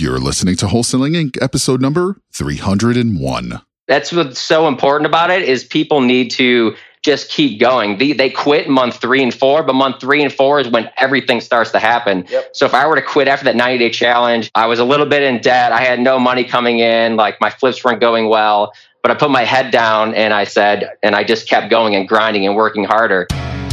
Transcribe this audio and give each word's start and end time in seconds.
You're 0.00 0.18
listening 0.18 0.56
to 0.56 0.66
Wholesaling 0.66 1.14
Inc., 1.14 1.42
episode 1.42 1.82
number 1.82 2.16
301. 2.32 3.60
That's 3.86 4.10
what's 4.10 4.40
so 4.40 4.66
important 4.66 5.06
about 5.06 5.30
it 5.30 5.42
is 5.42 5.62
people 5.62 6.00
need 6.00 6.30
to 6.30 6.74
just 7.02 7.30
keep 7.30 7.60
going. 7.60 7.98
They, 7.98 8.14
they 8.14 8.30
quit 8.30 8.70
month 8.70 8.96
three 8.96 9.22
and 9.22 9.34
four, 9.34 9.62
but 9.62 9.74
month 9.74 10.00
three 10.00 10.22
and 10.22 10.32
four 10.32 10.58
is 10.58 10.68
when 10.68 10.88
everything 10.96 11.42
starts 11.42 11.72
to 11.72 11.78
happen. 11.78 12.24
Yep. 12.30 12.56
So 12.56 12.64
if 12.64 12.72
I 12.72 12.86
were 12.86 12.96
to 12.96 13.02
quit 13.02 13.28
after 13.28 13.44
that 13.44 13.56
90 13.56 13.76
day 13.76 13.90
challenge, 13.90 14.50
I 14.54 14.68
was 14.68 14.78
a 14.78 14.86
little 14.86 15.04
bit 15.04 15.22
in 15.22 15.42
debt. 15.42 15.70
I 15.70 15.82
had 15.82 16.00
no 16.00 16.18
money 16.18 16.44
coming 16.44 16.78
in, 16.78 17.16
like 17.16 17.38
my 17.42 17.50
flips 17.50 17.84
weren't 17.84 18.00
going 18.00 18.30
well. 18.30 18.72
But 19.02 19.10
I 19.10 19.16
put 19.16 19.30
my 19.30 19.44
head 19.44 19.70
down 19.70 20.14
and 20.14 20.32
I 20.32 20.44
said, 20.44 20.92
and 21.02 21.14
I 21.14 21.24
just 21.24 21.46
kept 21.46 21.68
going 21.68 21.94
and 21.94 22.08
grinding 22.08 22.46
and 22.46 22.56
working 22.56 22.84
harder. 22.84 23.26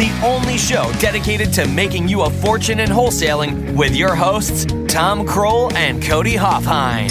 the 0.00 0.10
only 0.24 0.56
show 0.56 0.90
dedicated 0.98 1.52
to 1.52 1.68
making 1.68 2.08
you 2.08 2.22
a 2.22 2.30
fortune 2.30 2.80
in 2.80 2.88
wholesaling 2.88 3.76
with 3.76 3.94
your 3.94 4.14
hosts, 4.14 4.64
Tom 4.88 5.26
Krol 5.26 5.70
and 5.74 6.02
Cody 6.02 6.36
Hofhine. 6.36 7.10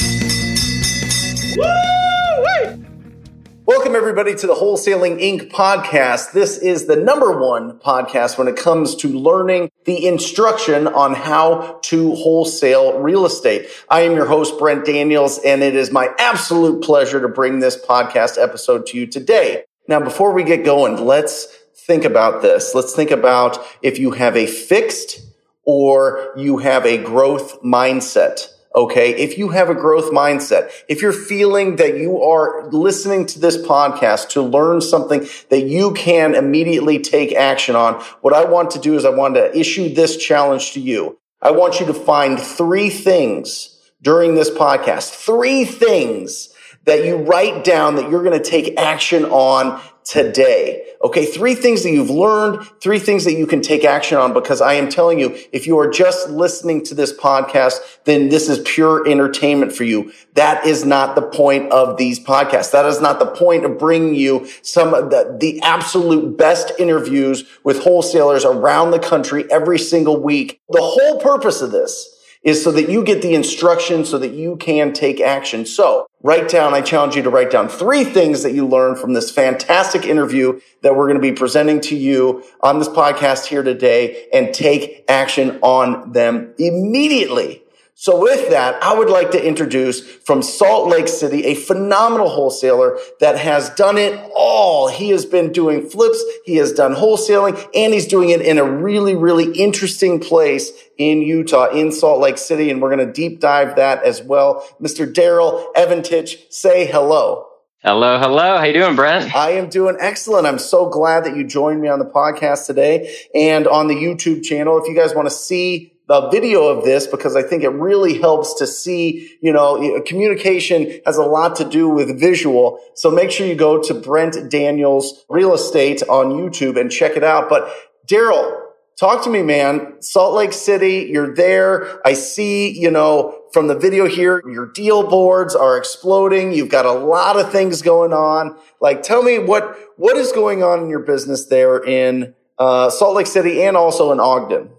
Welcome, 3.68 3.96
everybody, 3.96 4.34
to 4.34 4.48
the 4.48 4.56
Wholesaling 4.56 5.22
Inc. 5.22 5.52
podcast. 5.52 6.32
This 6.32 6.58
is 6.58 6.88
the 6.88 6.96
number 6.96 7.40
one 7.40 7.78
podcast 7.78 8.40
when 8.40 8.48
it 8.48 8.56
comes 8.56 8.96
to 8.96 9.08
learning 9.08 9.70
the 9.86 10.08
instruction 10.08 10.88
on 10.88 11.14
how 11.14 11.78
to 11.84 12.16
wholesale 12.16 12.98
real 12.98 13.28
estate. 13.28 13.68
I 13.88 14.02
am 14.02 14.16
your 14.16 14.26
host, 14.26 14.58
Brent 14.58 14.86
Daniels, 14.86 15.38
and 15.46 15.62
it 15.62 15.76
is 15.76 15.92
my 15.92 16.10
absolute 16.18 16.84
pleasure 16.84 17.22
to 17.22 17.30
bring 17.30 17.60
this 17.60 17.78
podcast 17.80 18.42
episode 18.42 18.88
to 18.88 18.98
you 18.98 19.06
today. 19.06 19.66
Now, 19.88 20.00
before 20.00 20.34
we 20.34 20.44
get 20.44 20.66
going, 20.66 21.06
let's 21.06 21.56
think 21.86 22.06
about 22.06 22.42
this. 22.42 22.74
Let's 22.76 22.94
think 22.94 23.12
about 23.12 23.60
if 23.82 24.00
you 24.00 24.12
have 24.12 24.36
a 24.36 24.46
fixed 24.46 25.22
or 25.64 26.32
you 26.36 26.58
have 26.58 26.86
a 26.86 26.98
growth 26.98 27.62
mindset. 27.62 28.48
Okay. 28.76 29.16
If 29.16 29.38
you 29.38 29.50
have 29.50 29.70
a 29.70 29.76
growth 29.76 30.12
mindset, 30.12 30.72
if 30.88 31.02
you're 31.02 31.12
feeling 31.12 31.78
that 31.78 31.98
you 31.98 32.22
are 32.22 32.70
listening 32.70 33.26
to 33.28 33.40
this 33.40 33.58
podcast 33.58 34.30
to 34.30 34.42
learn 34.42 34.80
something 34.80 35.28
that 35.50 35.66
you 35.66 35.94
can 35.94 36.36
immediately 36.36 37.00
take 37.00 37.34
action 37.34 37.76
on, 37.76 37.96
what 38.22 38.34
I 38.34 38.46
want 38.46 38.72
to 38.72 38.80
do 38.80 38.96
is 38.96 39.06
I 39.06 39.10
want 39.10 39.36
to 39.36 39.58
issue 39.58 39.94
this 39.94 40.18
challenge 40.18 40.74
to 40.74 40.80
you. 40.80 41.18
I 41.42 41.52
want 41.52 41.80
you 41.80 41.88
to 41.88 41.94
find 41.94 42.40
three 42.40 42.90
things 42.90 43.76
during 44.02 44.36
this 44.36 44.50
podcast, 44.50 45.12
three 45.12 45.66
things 45.66 46.54
that 46.86 47.06
you 47.06 47.18
write 47.18 47.64
down 47.64 47.96
that 47.96 48.10
you're 48.10 48.24
going 48.24 48.42
to 48.42 48.50
take 48.50 48.78
action 48.78 49.26
on 49.26 49.82
today. 50.10 50.84
Okay. 51.04 51.28
Three 51.28 51.54
things 51.54 51.84
that 51.84 51.92
you've 51.92 52.10
learned, 52.10 52.68
three 52.82 52.98
things 52.98 53.26
that 53.26 53.34
you 53.34 53.46
can 53.46 53.62
take 53.62 53.86
action 53.86 54.18
on 54.18 54.34
because 54.34 54.60
I 54.60 54.74
am 54.74 54.90
telling 54.90 55.20
you, 55.20 55.38
if 55.52 55.68
you 55.68 55.78
are 55.78 55.88
just 55.88 56.32
listening 56.32 56.84
to 56.86 56.96
this 56.96 57.14
podcast, 57.14 57.76
then 58.06 58.30
this 58.30 58.50
is 58.50 58.60
pure 58.66 59.08
entertainment 59.08 59.72
for 59.72 59.84
you. 59.84 60.12
That 60.34 60.66
is 60.66 60.84
not 60.84 61.14
the 61.14 61.22
point 61.22 61.72
of 61.72 61.98
these 61.98 62.20
podcasts. 62.20 62.72
That 62.72 62.88
is 62.88 63.00
not 63.00 63.20
the 63.20 63.28
point 63.28 63.66
of 63.66 63.78
bringing 63.78 64.16
you 64.16 64.48
some 64.64 64.96
of 64.96 65.12
the, 65.12 65.38
the 65.40 65.62
absolute 65.62 66.36
best 66.36 66.72
interviews 66.80 67.44
with 67.64 67.84
wholesalers 67.84 68.46
around 68.46 68.90
the 68.90 69.00
country 69.00 69.50
every 69.52 69.78
single 69.78 70.20
week. 70.20 70.60
The 70.70 70.82
whole 70.82 71.20
purpose 71.20 71.62
of 71.62 71.70
this 71.70 72.19
is 72.44 72.64
so 72.64 72.72
that 72.72 72.90
you 72.90 73.04
get 73.04 73.22
the 73.22 73.34
instruction 73.34 74.06
so 74.06 74.18
that 74.18 74.32
you 74.32 74.56
can 74.58 74.94
take 74.94 75.20
action. 75.20 75.66
So 75.66 76.08
write 76.24 76.50
down, 76.50 76.74
I 76.74 76.82
challenge 76.82 77.16
you 77.16 77.24
to 77.24 77.30
write 77.30 77.52
down 77.52 77.68
three 77.68 78.04
things 78.04 78.44
that 78.44 78.54
you 78.54 78.66
learned 78.66 78.98
from 78.98 79.14
this 79.14 79.30
fantastic 79.30 80.06
interview 80.06 80.60
that 80.82 80.96
we're 80.96 81.08
going 81.08 81.22
to 81.22 81.22
be 81.22 81.34
presenting 81.34 81.82
to 81.82 81.96
you 81.96 82.44
on 82.62 82.80
this 82.80 82.90
podcast 82.90 83.46
here 83.46 83.64
today 83.64 84.28
and 84.34 84.54
take 84.54 85.04
action 85.10 85.60
on 85.62 86.14
them 86.14 86.54
immediately. 86.58 87.64
So 88.02 88.18
with 88.18 88.50
that, 88.52 88.82
I 88.82 88.98
would 88.98 89.10
like 89.10 89.32
to 89.32 89.46
introduce 89.46 90.00
from 90.00 90.42
Salt 90.42 90.88
Lake 90.88 91.10
City, 91.10 91.44
a 91.44 91.54
phenomenal 91.54 92.30
wholesaler 92.30 92.98
that 93.20 93.38
has 93.38 93.70
done 93.72 93.98
it 93.98 94.18
all. 94.34 94.88
He 94.88 95.10
has 95.10 95.26
been 95.26 95.52
doing 95.52 95.90
flips. 95.90 96.24
He 96.46 96.56
has 96.56 96.72
done 96.72 96.96
wholesaling 96.96 97.62
and 97.76 97.94
he's 97.94 98.08
doing 98.08 98.30
it 98.30 98.40
in 98.40 98.58
a 98.58 98.64
really, 98.64 99.16
really 99.16 99.52
interesting 99.52 100.22
place 100.22 100.72
in 100.98 101.22
Utah, 101.22 101.72
in 101.72 101.92
Salt 101.92 102.22
Lake 102.22 102.38
City. 102.38 102.72
And 102.72 102.82
we're 102.82 102.96
going 102.96 103.06
to 103.06 103.12
deep 103.12 103.42
dive 103.42 103.76
that 103.76 104.02
as 104.06 104.24
well. 104.24 104.66
Mr. 104.80 105.06
Darryl 105.06 105.74
Evanetich, 105.74 106.54
say 106.54 106.86
hello. 106.86 107.48
Hello, 107.80 108.18
hello. 108.18 108.60
How 108.60 108.64
you 108.64 108.74
doing, 108.74 108.96
Brent? 108.96 109.36
I 109.36 109.52
am 109.52 109.68
doing 109.68 109.98
excellent. 110.00 110.48
I'm 110.48 110.60
so 110.60 110.88
glad 110.88 111.26
that 111.26 111.36
you 111.36 111.44
joined 111.44 111.82
me 111.82 111.90
on 111.90 112.00
the 112.00 112.06
podcast 112.06 112.66
today 112.66 113.14
and 113.36 113.68
on 113.68 113.90
the 113.90 113.96
YouTube 113.96 114.42
channel. 114.42 114.82
If 114.82 114.88
you 114.88 114.96
guys 114.96 115.14
want 115.14 115.28
to 115.28 115.36
see 115.36 115.99
the 116.10 116.28
video 116.30 116.64
of 116.66 116.84
this 116.84 117.06
because 117.06 117.36
I 117.36 117.44
think 117.44 117.64
it 117.64 117.70
really 117.70 118.18
helps 118.18 118.56
to 118.56 118.66
see, 118.66 119.38
you 119.42 119.54
know, 119.54 120.02
communication 120.08 121.00
has 121.06 121.18
a 121.18 121.24
lot 121.24 121.56
to 121.58 121.64
do 121.64 121.88
with 121.88 122.20
visual. 122.20 122.80
So 122.96 123.12
make 123.12 123.30
sure 123.30 123.46
you 123.46 123.54
go 123.54 123.80
to 123.84 123.94
Brent 123.94 124.50
Daniels 124.50 125.24
Real 125.30 125.54
Estate 125.54 126.02
on 126.10 126.32
YouTube 126.32 126.82
and 126.82 126.92
check 126.92 127.16
it 127.16 127.24
out. 127.24 127.48
But 127.48 127.72
Darryl, 128.08 128.60
talk 129.00 129.24
to 129.26 129.30
me, 129.30 129.44
man. 129.44 130.02
Salt 130.02 130.34
Lake 130.34 130.52
City, 130.52 131.08
you're 131.12 131.36
there. 131.36 132.02
I 132.04 132.14
see, 132.14 132.72
you 132.72 132.90
know, 132.90 133.44
from 133.54 133.68
the 133.68 133.78
video 133.78 134.08
here, 134.08 134.42
your 134.52 134.66
deal 134.66 135.08
boards 135.08 135.56
are 135.56 135.78
exploding. 135.78 136.54
You've 136.54 136.70
got 136.70 136.88
a 136.88 136.92
lot 136.92 137.40
of 137.40 137.52
things 137.52 137.84
going 137.84 138.14
on. 138.14 138.58
Like, 138.82 139.04
tell 139.04 139.22
me 139.22 139.38
what, 139.38 139.78
what 139.98 140.18
is 140.18 140.32
going 140.32 140.64
on 140.64 140.80
in 140.80 140.90
your 140.90 141.02
business 141.02 141.46
there 141.46 141.78
in 141.84 142.34
uh, 142.58 142.90
Salt 142.90 143.16
Lake 143.16 143.28
City 143.28 143.62
and 143.62 143.78
also 143.78 144.12
in 144.12 144.20
Ogden? 144.20 144.72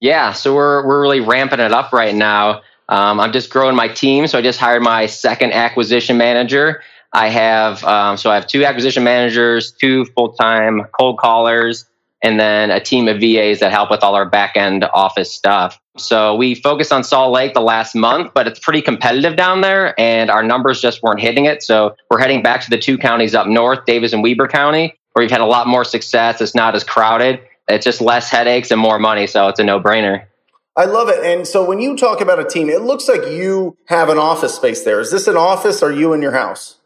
Yeah, 0.00 0.32
so 0.32 0.54
we're 0.54 0.86
we're 0.86 1.00
really 1.00 1.20
ramping 1.20 1.60
it 1.60 1.72
up 1.72 1.92
right 1.92 2.14
now. 2.14 2.62
Um, 2.88 3.18
I'm 3.18 3.32
just 3.32 3.50
growing 3.50 3.74
my 3.74 3.88
team, 3.88 4.26
so 4.26 4.38
I 4.38 4.42
just 4.42 4.60
hired 4.60 4.82
my 4.82 5.06
second 5.06 5.52
acquisition 5.52 6.18
manager. 6.18 6.82
I 7.12 7.28
have 7.28 7.82
um, 7.84 8.16
so 8.16 8.30
I 8.30 8.34
have 8.34 8.46
two 8.46 8.64
acquisition 8.64 9.04
managers, 9.04 9.72
two 9.72 10.04
full 10.16 10.34
time 10.34 10.82
cold 10.98 11.18
callers, 11.18 11.86
and 12.22 12.38
then 12.38 12.70
a 12.70 12.78
team 12.78 13.08
of 13.08 13.20
VAs 13.20 13.60
that 13.60 13.72
help 13.72 13.90
with 13.90 14.02
all 14.02 14.14
our 14.14 14.28
back 14.28 14.56
end 14.56 14.84
office 14.92 15.32
stuff. 15.32 15.80
So 15.96 16.36
we 16.36 16.54
focused 16.54 16.92
on 16.92 17.02
Salt 17.02 17.32
Lake 17.32 17.54
the 17.54 17.62
last 17.62 17.94
month, 17.94 18.32
but 18.34 18.46
it's 18.46 18.60
pretty 18.60 18.82
competitive 18.82 19.34
down 19.34 19.62
there, 19.62 19.98
and 19.98 20.30
our 20.30 20.42
numbers 20.42 20.82
just 20.82 21.02
weren't 21.02 21.20
hitting 21.20 21.46
it. 21.46 21.62
So 21.62 21.96
we're 22.10 22.18
heading 22.18 22.42
back 22.42 22.60
to 22.62 22.70
the 22.70 22.78
two 22.78 22.98
counties 22.98 23.34
up 23.34 23.46
north, 23.46 23.86
Davis 23.86 24.12
and 24.12 24.22
Weber 24.22 24.46
County, 24.46 24.94
where 25.14 25.22
we've 25.22 25.30
had 25.30 25.40
a 25.40 25.46
lot 25.46 25.66
more 25.66 25.84
success. 25.84 26.42
It's 26.42 26.54
not 26.54 26.74
as 26.74 26.84
crowded 26.84 27.40
it's 27.68 27.84
just 27.84 28.00
less 28.00 28.30
headaches 28.30 28.70
and 28.70 28.80
more 28.80 28.98
money. 28.98 29.26
So 29.26 29.48
it's 29.48 29.60
a 29.60 29.64
no 29.64 29.80
brainer. 29.80 30.26
I 30.76 30.84
love 30.84 31.08
it. 31.08 31.24
And 31.24 31.46
so 31.46 31.64
when 31.64 31.80
you 31.80 31.96
talk 31.96 32.20
about 32.20 32.38
a 32.38 32.44
team, 32.44 32.68
it 32.68 32.82
looks 32.82 33.08
like 33.08 33.26
you 33.26 33.78
have 33.86 34.10
an 34.10 34.18
office 34.18 34.54
space 34.54 34.84
there. 34.84 35.00
Is 35.00 35.10
this 35.10 35.26
an 35.26 35.36
office 35.36 35.82
or 35.82 35.86
are 35.86 35.92
you 35.92 36.12
in 36.12 36.20
your 36.20 36.32
house? 36.32 36.76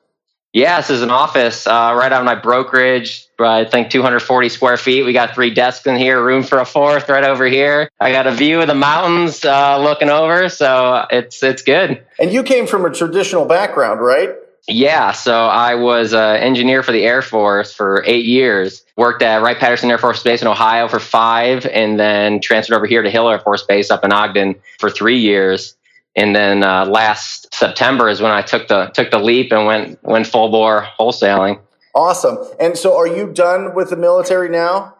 Yeah, 0.52 0.78
this 0.78 0.90
is 0.90 1.02
an 1.02 1.10
office 1.10 1.66
uh, 1.66 1.94
right 1.96 2.10
on 2.10 2.24
my 2.24 2.34
brokerage. 2.34 3.26
I 3.38 3.64
think 3.64 3.90
240 3.90 4.48
square 4.48 4.76
feet. 4.76 5.04
We 5.04 5.12
got 5.12 5.34
three 5.34 5.54
desks 5.54 5.86
in 5.86 5.96
here, 5.96 6.22
room 6.22 6.42
for 6.42 6.58
a 6.58 6.64
fourth 6.64 7.08
right 7.08 7.22
over 7.22 7.46
here. 7.46 7.88
I 8.00 8.10
got 8.10 8.26
a 8.26 8.32
view 8.32 8.60
of 8.60 8.66
the 8.66 8.74
mountains 8.74 9.44
uh, 9.44 9.78
looking 9.78 10.10
over, 10.10 10.48
so 10.48 11.06
it's 11.08 11.42
it's 11.44 11.62
good. 11.62 12.04
And 12.18 12.32
you 12.32 12.42
came 12.42 12.66
from 12.66 12.84
a 12.84 12.90
traditional 12.90 13.44
background, 13.44 14.00
right? 14.00 14.30
Yeah, 14.70 15.10
so 15.10 15.46
I 15.46 15.74
was 15.74 16.12
an 16.14 16.36
engineer 16.36 16.84
for 16.84 16.92
the 16.92 17.02
Air 17.02 17.22
Force 17.22 17.72
for 17.72 18.04
eight 18.06 18.24
years. 18.24 18.84
Worked 18.96 19.20
at 19.22 19.42
Wright 19.42 19.58
Patterson 19.58 19.90
Air 19.90 19.98
Force 19.98 20.22
Base 20.22 20.42
in 20.42 20.48
Ohio 20.48 20.86
for 20.86 21.00
five, 21.00 21.66
and 21.66 21.98
then 21.98 22.40
transferred 22.40 22.76
over 22.76 22.86
here 22.86 23.02
to 23.02 23.10
Hill 23.10 23.28
Air 23.28 23.40
Force 23.40 23.64
Base 23.64 23.90
up 23.90 24.04
in 24.04 24.12
Ogden 24.12 24.54
for 24.78 24.88
three 24.88 25.18
years. 25.18 25.76
And 26.14 26.36
then 26.36 26.62
uh, 26.62 26.86
last 26.86 27.52
September 27.52 28.08
is 28.08 28.20
when 28.20 28.30
I 28.30 28.42
took 28.42 28.68
the 28.68 28.86
took 28.94 29.10
the 29.10 29.18
leap 29.18 29.50
and 29.50 29.66
went 29.66 30.02
went 30.04 30.28
full 30.28 30.50
bore 30.50 30.86
wholesaling. 30.98 31.60
Awesome. 31.92 32.38
And 32.60 32.78
so, 32.78 32.96
are 32.96 33.08
you 33.08 33.32
done 33.32 33.74
with 33.74 33.90
the 33.90 33.96
military 33.96 34.48
now? 34.48 34.94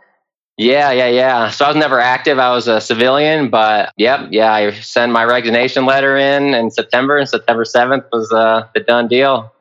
Yeah, 0.56 0.90
yeah, 0.90 1.06
yeah. 1.06 1.50
So 1.50 1.64
I 1.64 1.68
was 1.68 1.76
never 1.76 2.00
active. 2.00 2.38
I 2.38 2.52
was 2.52 2.66
a 2.68 2.80
civilian, 2.80 3.50
but 3.50 3.92
yep, 3.96 4.28
yeah. 4.30 4.52
I 4.52 4.72
sent 4.72 5.12
my 5.12 5.24
resignation 5.24 5.86
letter 5.86 6.16
in 6.16 6.54
in 6.54 6.70
September, 6.72 7.16
and 7.16 7.28
September 7.28 7.64
seventh 7.64 8.04
was 8.12 8.32
uh, 8.32 8.66
the 8.74 8.80
done 8.80 9.06
deal. 9.06 9.52